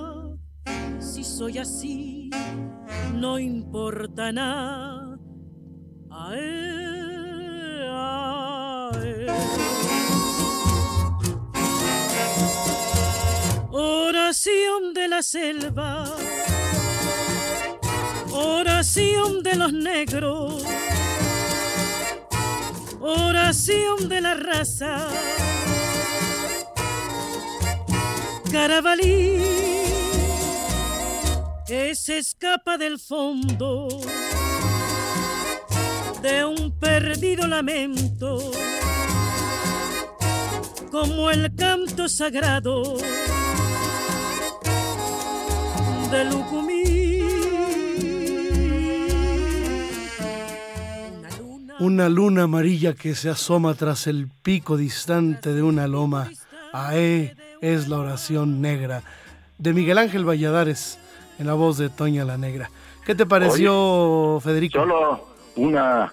Si 0.99 1.25
soy 1.25 1.59
así, 1.59 2.31
no 3.15 3.39
importa 3.39 4.33
nada. 4.33 5.19
Oración 13.73 14.95
de 14.95 15.09
la 15.09 15.23
selva, 15.23 16.05
oración 18.33 19.43
de 19.43 19.57
los 19.57 19.73
negros 19.73 20.80
oración 23.11 24.09
de 24.09 24.21
la 24.21 24.35
raza. 24.35 25.09
Carabalí 28.53 29.43
que 31.67 31.95
se 31.95 32.19
escapa 32.19 32.77
del 32.79 32.99
fondo 32.99 33.89
de 36.21 36.45
un 36.45 36.79
perdido 36.79 37.47
lamento, 37.47 38.51
como 40.91 41.31
el 41.31 41.55
canto 41.55 42.09
sagrado 42.09 42.97
de 46.11 46.25
Lucumí. 46.25 46.90
Una 51.81 52.11
luna 52.11 52.43
amarilla 52.43 52.93
que 52.93 53.15
se 53.15 53.31
asoma 53.31 53.73
tras 53.73 54.07
el 54.07 54.29
pico 54.43 54.77
distante 54.77 55.55
de 55.55 55.63
una 55.63 55.87
loma. 55.87 56.31
Ae 56.75 57.35
es 57.63 57.89
la 57.89 57.99
oración 57.99 58.61
negra. 58.61 59.03
De 59.57 59.73
Miguel 59.73 59.97
Ángel 59.97 60.29
Valladares, 60.29 60.99
en 61.39 61.47
la 61.47 61.55
voz 61.55 61.79
de 61.79 61.89
Toña 61.89 62.27
la 62.27 62.37
Negra. 62.37 62.71
¿Qué 63.07 63.15
te 63.15 63.25
pareció, 63.25 64.39
Federico? 64.45 64.79
Solo 64.79 65.27
una 65.57 66.13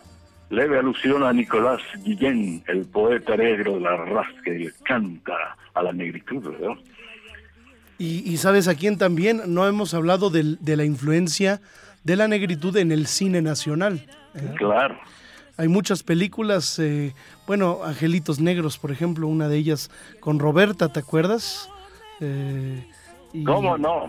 leve 0.50 0.80
alusión 0.80 1.24
a 1.24 1.34
Nicolás 1.34 1.82
Guillén, 1.98 2.64
el 2.68 2.86
poeta 2.86 3.36
negro 3.36 3.74
de 3.74 3.82
la 3.82 3.98
raza 3.98 4.32
que 4.46 4.72
canta 4.86 5.58
a 5.74 5.84
la 5.84 5.92
negritud, 5.92 6.50
¿verdad? 6.50 6.78
Y, 8.00 8.38
sabes 8.38 8.70
a 8.70 8.76
quién 8.76 8.98
también 8.98 9.42
no 9.48 9.68
hemos 9.68 9.94
hablado 9.94 10.30
de, 10.30 10.58
la 10.78 10.86
influencia 10.86 11.60
de 12.06 12.16
la 12.16 12.30
negritud 12.30 12.78
en 12.78 12.94
el 12.94 13.08
cine 13.08 13.42
nacional. 13.42 14.06
Claro. 14.56 14.98
Hay 15.58 15.68
muchas 15.68 16.04
películas, 16.04 16.78
eh, 16.78 17.14
bueno, 17.48 17.80
Angelitos 17.84 18.40
Negros, 18.40 18.78
por 18.78 18.92
ejemplo, 18.92 19.28
una 19.28 19.50
de 19.50 19.58
ellas 19.58 19.90
con 20.20 20.38
Roberta, 20.38 20.90
¿te 20.90 21.00
acuerdas? 21.00 21.70
Eh, 22.22 22.86
¿Cómo 23.44 23.78
no? 23.78 24.08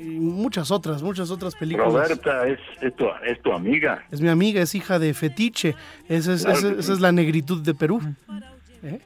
Y 0.00 0.20
muchas 0.20 0.70
otras, 0.70 1.02
muchas 1.02 1.30
otras 1.30 1.56
películas. 1.56 1.92
Roberta 1.92 2.46
es, 2.46 2.58
es, 2.80 2.94
tu, 3.42 3.52
amiga. 3.52 4.04
Es 4.10 4.20
mi 4.20 4.28
amiga, 4.28 4.62
es 4.62 4.74
hija 4.74 4.98
de 4.98 5.14
Fetiche. 5.14 5.74
Esa 6.08 6.34
es, 6.34 6.44
esa, 6.44 6.68
es 6.78 7.00
la 7.00 7.12
negritud 7.12 7.62
de 7.62 7.74
Perú. 7.74 8.00
¿Eh? 8.82 9.00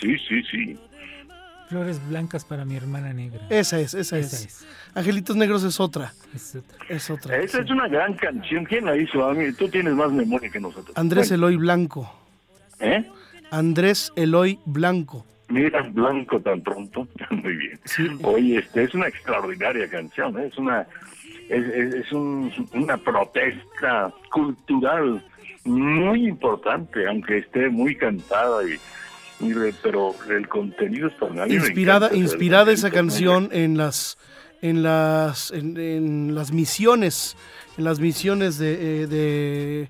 Sí, 0.00 0.16
sí, 0.28 0.42
sí. 0.50 0.78
Flores 1.72 2.06
blancas 2.06 2.44
para 2.44 2.66
mi 2.66 2.76
hermana 2.76 3.14
negra. 3.14 3.46
Esa 3.48 3.80
es, 3.80 3.94
esa, 3.94 4.18
es. 4.18 4.66
Angelitos 4.94 5.36
Negros 5.36 5.64
es 5.64 5.80
otra. 5.80 6.12
Es 6.86 7.08
otra. 7.08 7.38
Esa 7.38 7.62
es 7.62 7.70
una 7.70 7.88
gran 7.88 8.12
canción. 8.12 8.66
¿Quién 8.66 8.84
la 8.84 8.94
hizo? 8.94 9.32
Tú 9.56 9.70
tienes 9.70 9.94
más 9.94 10.12
memoria 10.12 10.50
que 10.50 10.60
nosotros. 10.60 10.94
Andrés 10.98 11.30
Eloy 11.30 11.56
Blanco. 11.56 12.14
¿Eh? 12.78 13.08
Andrés 13.50 14.12
Eloy 14.16 14.58
Blanco. 14.66 15.24
Mira, 15.48 15.80
Blanco 15.80 16.42
tan 16.42 16.60
pronto. 16.60 17.08
Muy 17.30 17.56
bien. 17.56 17.80
Oye, 18.22 18.58
este, 18.58 18.84
es 18.84 18.92
una 18.92 19.08
extraordinaria 19.08 19.88
canción. 19.88 20.38
¿eh? 20.38 20.48
Es 20.52 20.58
una 20.58 20.86
es, 21.48 21.94
es, 21.94 22.12
una 22.12 22.98
protesta 22.98 24.12
cultural 24.30 25.24
muy 25.64 26.28
importante, 26.28 27.06
aunque 27.08 27.38
esté 27.38 27.70
muy 27.70 27.96
cantada 27.96 28.62
y 28.68 28.78
pero 29.82 30.14
el 30.28 30.48
contenido 30.48 31.08
es 31.08 31.16
tan 31.16 31.50
inspirada 31.50 32.14
inspirada 32.14 32.72
esa 32.72 32.90
canción 32.90 33.48
en 33.52 33.76
las 33.76 34.18
en 34.60 34.82
las 34.82 35.50
en, 35.50 36.34
las 36.34 36.52
misiones 36.52 37.36
en 37.76 37.84
las 37.84 38.00
misiones 38.00 38.58
de, 38.58 39.06
eh, 39.10 39.88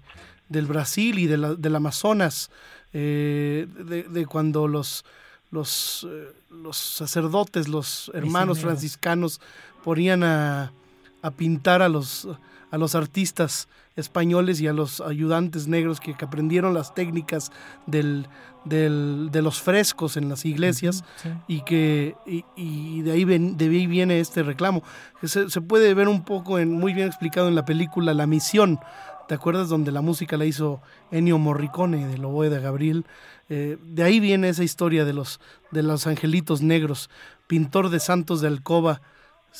del 0.49 0.67
Brasil 0.67 1.19
y 1.19 1.27
de 1.27 1.37
la, 1.37 1.55
del 1.55 1.77
Amazonas 1.77 2.51
eh, 2.93 3.67
de, 3.69 4.27
cuando 4.27 4.69
los 4.69 5.05
los, 5.51 6.07
eh, 6.11 6.33
los 6.51 6.77
sacerdotes 6.77 7.69
los 7.69 8.11
hermanos 8.15 8.61
franciscanos 8.61 9.41
ponían 9.85 10.23
a, 10.23 10.73
a 11.21 11.31
pintar 11.31 11.83
a 11.83 11.89
los 11.89 12.29
a 12.73 12.79
los 12.79 12.95
artistas 12.97 13.69
españoles 13.97 14.61
y 14.61 14.67
a 14.67 14.73
los 14.73 15.03
ayudantes 15.03 15.69
negros 15.69 16.01
que, 16.01 16.17
aprendieron 16.21 16.73
las 16.73 16.95
técnicas 16.95 17.53
del, 17.87 18.27
de 18.65 19.43
los 19.43 19.61
frescos 19.61 20.17
en 20.17 20.31
las 20.31 20.45
iglesias 20.47 21.05
y 21.47 21.61
que 21.63 22.17
y, 22.57 23.03
de, 23.03 23.13
ahí 23.13 23.25
de 23.25 23.65
ahí 23.65 23.87
viene 23.87 24.21
este 24.21 24.43
reclamo. 24.43 24.83
Se, 25.23 25.51
se, 25.51 25.61
puede 25.61 25.93
ver 25.93 26.09
un 26.09 26.25
poco 26.25 26.59
en, 26.59 26.73
muy 26.73 26.95
bien 26.95 27.07
explicado 27.07 27.47
en 27.47 27.55
la 27.55 27.67
película 27.67 28.15
La 28.15 28.27
Misión. 28.27 28.81
¿Te 29.29 29.35
acuerdas 29.35 29.69
donde 29.69 29.93
la 29.93 30.01
música 30.01 30.39
la 30.39 30.47
hizo 30.47 30.81
Ennio 31.11 31.39
Morricone 31.39 32.07
de 32.07 32.19
Loboe 32.19 32.49
de 32.49 32.61
Gabriel? 32.61 33.05
Eh, 33.51 33.77
de 33.83 34.03
ahí 34.03 34.19
viene 34.19 34.49
esa 34.49 34.65
historia 34.65 35.05
de 35.05 35.13
los, 35.13 35.41
de 35.71 35.83
los 35.83 36.07
angelitos 36.07 36.63
negros, 36.63 37.11
pintor 37.47 37.91
de 37.91 38.01
santos 38.01 38.41
de 38.41 38.49
alcoba 38.49 39.03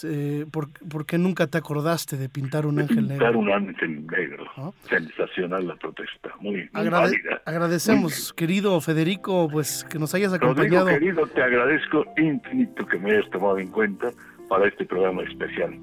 eh, 0.05 0.47
¿por, 0.51 1.07
qué 1.07 1.19
nunca 1.19 1.47
te 1.47 1.59
acordaste 1.59 2.17
de 2.17 2.29
pintar 2.29 2.67
un 2.67 2.81
ángel 2.81 3.09
negro? 3.09 3.27
Pintar 3.27 3.37
un 3.37 3.53
ángel 3.53 4.07
negro. 4.07 4.45
Sensacional 4.89 5.67
la 5.67 5.77
protesta. 5.77 6.31
Muy, 6.41 6.69
válida. 6.73 7.43
Agradecemos, 7.45 8.33
querido 8.33 8.81
Federico, 8.81 9.49
pues 9.51 9.85
que 9.85 9.99
nos 9.99 10.15
hayas 10.15 10.33
acompañado. 10.33 10.87
querido, 10.87 11.27
te 11.27 11.43
agradezco 11.43 12.07
infinito 12.17 12.87
que 12.87 12.99
me 12.99 13.13
hayas 13.13 13.29
tomado 13.31 13.59
en 13.59 13.69
cuenta 13.69 14.11
para 14.49 14.67
este 14.69 14.87
programa 14.87 15.23
especial. 15.25 15.79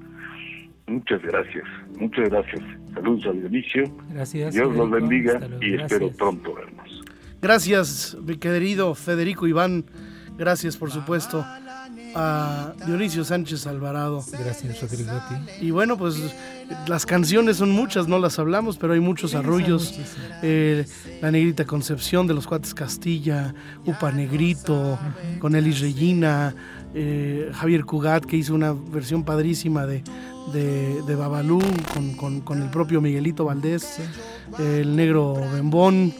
Muchas 0.86 1.22
gracias, 1.22 1.64
muchas 1.96 2.28
gracias. 2.30 2.60
Saludos 2.94 3.26
al 3.26 3.36
inicio. 3.36 3.84
Gracias. 4.08 4.54
Dios 4.54 4.74
los 4.74 4.90
bendiga 4.90 5.40
y 5.60 5.76
espero 5.76 6.10
pronto 6.10 6.54
vernos. 6.54 7.04
Gracias, 7.40 8.16
mi 8.20 8.36
querido 8.36 8.94
Federico 8.96 9.46
Iván. 9.46 9.84
Gracias, 10.36 10.76
por 10.76 10.90
supuesto 10.90 11.44
a 12.14 12.72
Dionisio 12.86 13.24
Sánchez 13.24 13.66
Alvarado. 13.66 14.24
Gracias, 14.32 14.80
Rodrigo. 14.80 15.10
Y 15.60 15.70
bueno, 15.70 15.96
pues 15.96 16.16
las 16.86 17.06
canciones 17.06 17.56
son 17.58 17.70
muchas, 17.70 18.08
no 18.08 18.18
las 18.18 18.38
hablamos, 18.38 18.78
pero 18.78 18.92
hay 18.94 19.00
muchos 19.00 19.34
arrullos. 19.34 19.94
Eh, 20.42 20.86
la 21.20 21.30
Negrita 21.30 21.64
Concepción 21.64 22.26
de 22.26 22.34
los 22.34 22.46
Cuates 22.46 22.74
Castilla, 22.74 23.54
Upa 23.86 24.10
Negrito, 24.12 24.98
con 25.38 25.54
Elis 25.54 25.80
Regina, 25.80 26.54
eh, 26.94 27.50
Javier 27.54 27.84
Cugat, 27.84 28.24
que 28.24 28.36
hizo 28.36 28.54
una 28.54 28.72
versión 28.72 29.24
padrísima 29.24 29.86
de, 29.86 30.02
de, 30.52 31.02
de 31.06 31.14
Babalú 31.14 31.60
con, 31.94 32.14
con- 32.14 32.40
con 32.40 32.62
el 32.62 32.70
propio 32.70 33.00
Miguelito 33.00 33.44
Valdés, 33.44 33.98
el 34.58 34.96
negro 34.96 35.34
Bembón, 35.52 36.12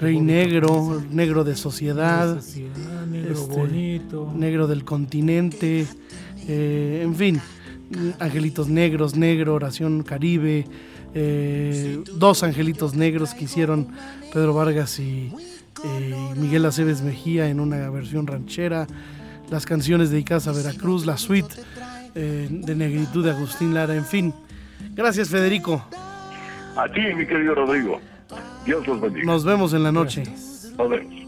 Rey 0.00 0.18
Negro, 0.18 1.02
Negro 1.10 1.44
de 1.44 1.54
Sociedad, 1.56 2.36
Sociedad, 2.36 3.06
negro 3.06 3.32
este, 3.32 3.54
bonito. 3.54 4.32
Negro 4.34 4.66
del 4.66 4.84
Continente, 4.84 5.86
eh, 6.48 7.02
en 7.04 7.14
fin, 7.14 7.40
Angelitos 8.18 8.68
Negros, 8.68 9.14
Negro, 9.14 9.54
Oración 9.54 10.02
Caribe, 10.02 10.64
eh, 11.14 12.02
dos 12.14 12.42
Angelitos 12.42 12.94
Negros 12.94 13.34
que 13.34 13.44
hicieron 13.44 13.88
Pedro 14.32 14.54
Vargas 14.54 14.98
y 15.00 15.32
eh, 15.84 16.14
Miguel 16.36 16.64
Aceves 16.64 17.02
Mejía 17.02 17.48
en 17.48 17.60
una 17.60 17.90
versión 17.90 18.26
ranchera, 18.26 18.86
las 19.50 19.66
canciones 19.66 20.10
dedicadas 20.10 20.46
a 20.46 20.52
Veracruz, 20.52 21.04
la 21.04 21.18
suite 21.18 21.54
eh, 22.14 22.48
de 22.50 22.74
Negritud 22.74 23.24
de 23.24 23.32
Agustín 23.32 23.74
Lara, 23.74 23.94
en 23.94 24.04
fin. 24.04 24.32
Gracias 24.94 25.28
Federico, 25.28 25.84
A 26.76 26.90
ti, 26.90 27.00
mi 27.14 27.26
querido 27.26 27.54
Rodrigo. 27.54 28.00
Dios 28.64 28.86
los 28.86 29.00
bendiga. 29.00 29.26
nos 29.26 29.44
vemos 29.44 29.72
en 29.72 29.82
la 29.82 29.92
noche. 29.92 30.24
Nos 30.78 30.90
vemos. 30.90 31.20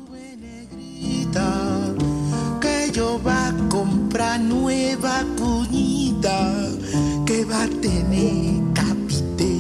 que 2.61 2.91
yo 2.93 3.21
va 3.27 3.49
a 3.49 3.69
comprar 3.69 4.39
nueva 4.41 5.25
cuñita 5.39 6.55
que 7.27 7.45
va 7.45 7.65
a 7.65 7.69
tener 7.69 8.63
capite 8.75 9.53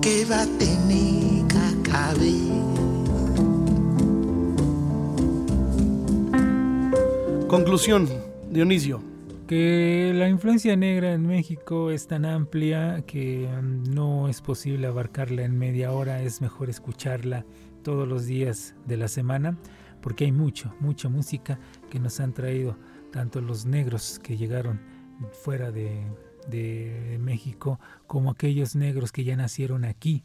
que 0.00 0.24
va 0.24 0.42
a 0.42 0.46
tener 0.58 1.46
cacabe 1.46 2.52
Conclusión, 7.48 8.08
Dionisio. 8.50 9.11
Que 9.52 10.12
la 10.14 10.30
influencia 10.30 10.76
negra 10.76 11.12
en 11.12 11.26
México 11.26 11.90
es 11.90 12.06
tan 12.06 12.24
amplia 12.24 13.04
que 13.06 13.46
mm, 13.46 13.92
no 13.92 14.28
es 14.28 14.40
posible 14.40 14.86
abarcarla 14.86 15.42
en 15.42 15.58
media 15.58 15.92
hora, 15.92 16.22
es 16.22 16.40
mejor 16.40 16.70
escucharla 16.70 17.44
todos 17.82 18.08
los 18.08 18.24
días 18.24 18.74
de 18.86 18.96
la 18.96 19.08
semana, 19.08 19.58
porque 20.00 20.24
hay 20.24 20.32
mucho, 20.32 20.74
mucha 20.80 21.10
música 21.10 21.60
que 21.90 22.00
nos 22.00 22.18
han 22.18 22.32
traído 22.32 22.78
tanto 23.10 23.42
los 23.42 23.66
negros 23.66 24.18
que 24.20 24.38
llegaron 24.38 24.80
fuera 25.44 25.70
de, 25.70 27.18
México, 27.20 27.78
como 28.06 28.30
aquellos 28.30 28.74
negros 28.74 29.12
que 29.12 29.24
ya 29.24 29.36
nacieron 29.36 29.84
aquí, 29.84 30.24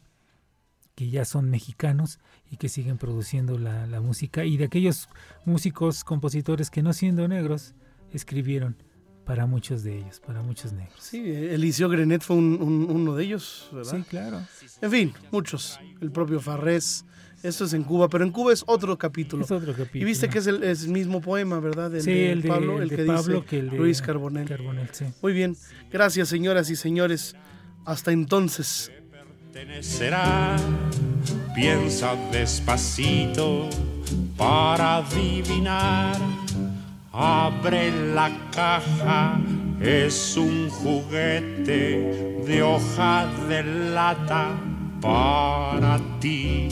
que 0.94 1.10
ya 1.10 1.26
son 1.26 1.50
mexicanos 1.50 2.18
y 2.50 2.56
que 2.56 2.70
siguen 2.70 2.96
produciendo 2.96 3.58
la 3.58 4.00
música, 4.00 4.46
y 4.46 4.56
de 4.56 4.64
aquellos 4.64 5.10
músicos, 5.44 6.02
compositores 6.02 6.70
que 6.70 6.82
no 6.82 6.94
siendo 6.94 7.28
negros, 7.28 7.74
escribieron 8.10 8.87
para 9.28 9.44
muchos 9.46 9.82
de 9.84 9.98
ellos, 9.98 10.20
para 10.26 10.40
muchos 10.42 10.72
negros. 10.72 10.96
Sí, 11.00 11.18
Eliseo 11.30 11.90
Grenet 11.90 12.22
fue 12.22 12.34
un- 12.36 12.58
un- 12.62 12.88
uno 12.90 13.14
de 13.14 13.24
ellos, 13.24 13.68
¿verdad? 13.72 13.92
Sí, 13.98 14.02
claro. 14.08 14.40
En 14.80 14.90
fin, 14.90 15.12
muchos. 15.30 15.78
El 16.00 16.10
propio 16.10 16.40
Farrés. 16.40 17.04
Esto 17.42 17.66
es 17.66 17.74
en 17.74 17.84
Cuba, 17.84 18.08
pero 18.08 18.24
en 18.24 18.32
Cuba 18.32 18.52
es 18.54 18.64
otro 18.66 18.96
capítulo. 18.96 19.44
Es 19.44 19.50
otro 19.50 19.72
capítulo. 19.74 20.02
Y 20.02 20.04
viste 20.06 20.28
que 20.30 20.38
es 20.38 20.46
el, 20.46 20.62
es 20.64 20.84
el 20.84 20.92
mismo 20.92 21.20
poema, 21.20 21.60
¿verdad? 21.60 21.94
El 21.94 22.02
Sí, 22.02 22.10
de 22.10 22.32
el 22.32 22.42
de- 22.42 22.48
Pablo, 22.48 22.76
el 22.78 22.84
el 22.84 22.88
de 22.88 22.96
que 22.96 23.04
Pablo 23.04 23.34
dice 23.36 23.46
que 23.46 23.58
el 23.60 23.70
de 23.70 23.76
Luis 23.76 24.00
Carbonell. 24.02 24.48
Carbonell, 24.48 24.88
sí. 24.92 25.04
Muy 25.22 25.32
bien. 25.34 25.56
Gracias, 25.92 26.28
señoras 26.28 26.70
y 26.70 26.74
señores. 26.76 27.36
Hasta 27.84 28.10
entonces. 28.12 28.90
será. 29.82 30.56
Piensa 31.54 32.14
despacito 32.32 33.68
para 34.38 34.96
adivinar. 34.96 36.16
Abre 37.20 37.90
la 38.14 38.30
caja, 38.52 39.40
es 39.80 40.36
un 40.36 40.70
juguete 40.70 42.44
de 42.46 42.62
hoja 42.62 43.26
de 43.48 43.64
lata 43.64 44.50
para 45.00 45.98
ti. 46.20 46.68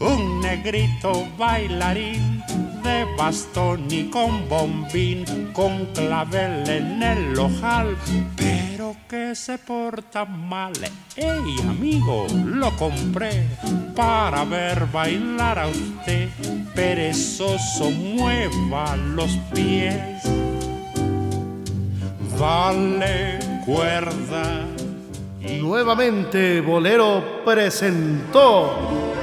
Un 0.00 0.40
negrito 0.40 1.26
bailarín 1.36 2.42
de 2.84 3.04
bastón 3.16 3.86
y 3.90 4.04
con 4.04 4.48
bombín, 4.48 5.50
con 5.52 5.86
clavel 5.86 6.68
en 6.68 7.02
el 7.02 7.38
ojal, 7.38 7.96
pero 8.36 8.94
que 9.08 9.34
se 9.34 9.58
porta 9.58 10.24
mal. 10.24 10.72
¡Ey, 11.16 11.56
amigo! 11.68 12.26
Lo 12.44 12.70
compré 12.76 13.48
para 13.96 14.44
ver 14.44 14.86
bailar 14.92 15.58
a 15.58 15.66
usted. 15.66 16.28
Perezoso, 16.76 17.90
mueva 17.90 18.94
los 18.96 19.36
pies. 19.52 20.22
Dale 22.38 23.40
cuerda. 23.66 24.64
Nuevamente, 25.60 26.60
Bolero 26.60 27.42
presentó. 27.44 29.17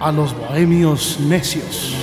a 0.00 0.12
los 0.12 0.36
bohemios 0.36 1.18
necios. 1.20 1.94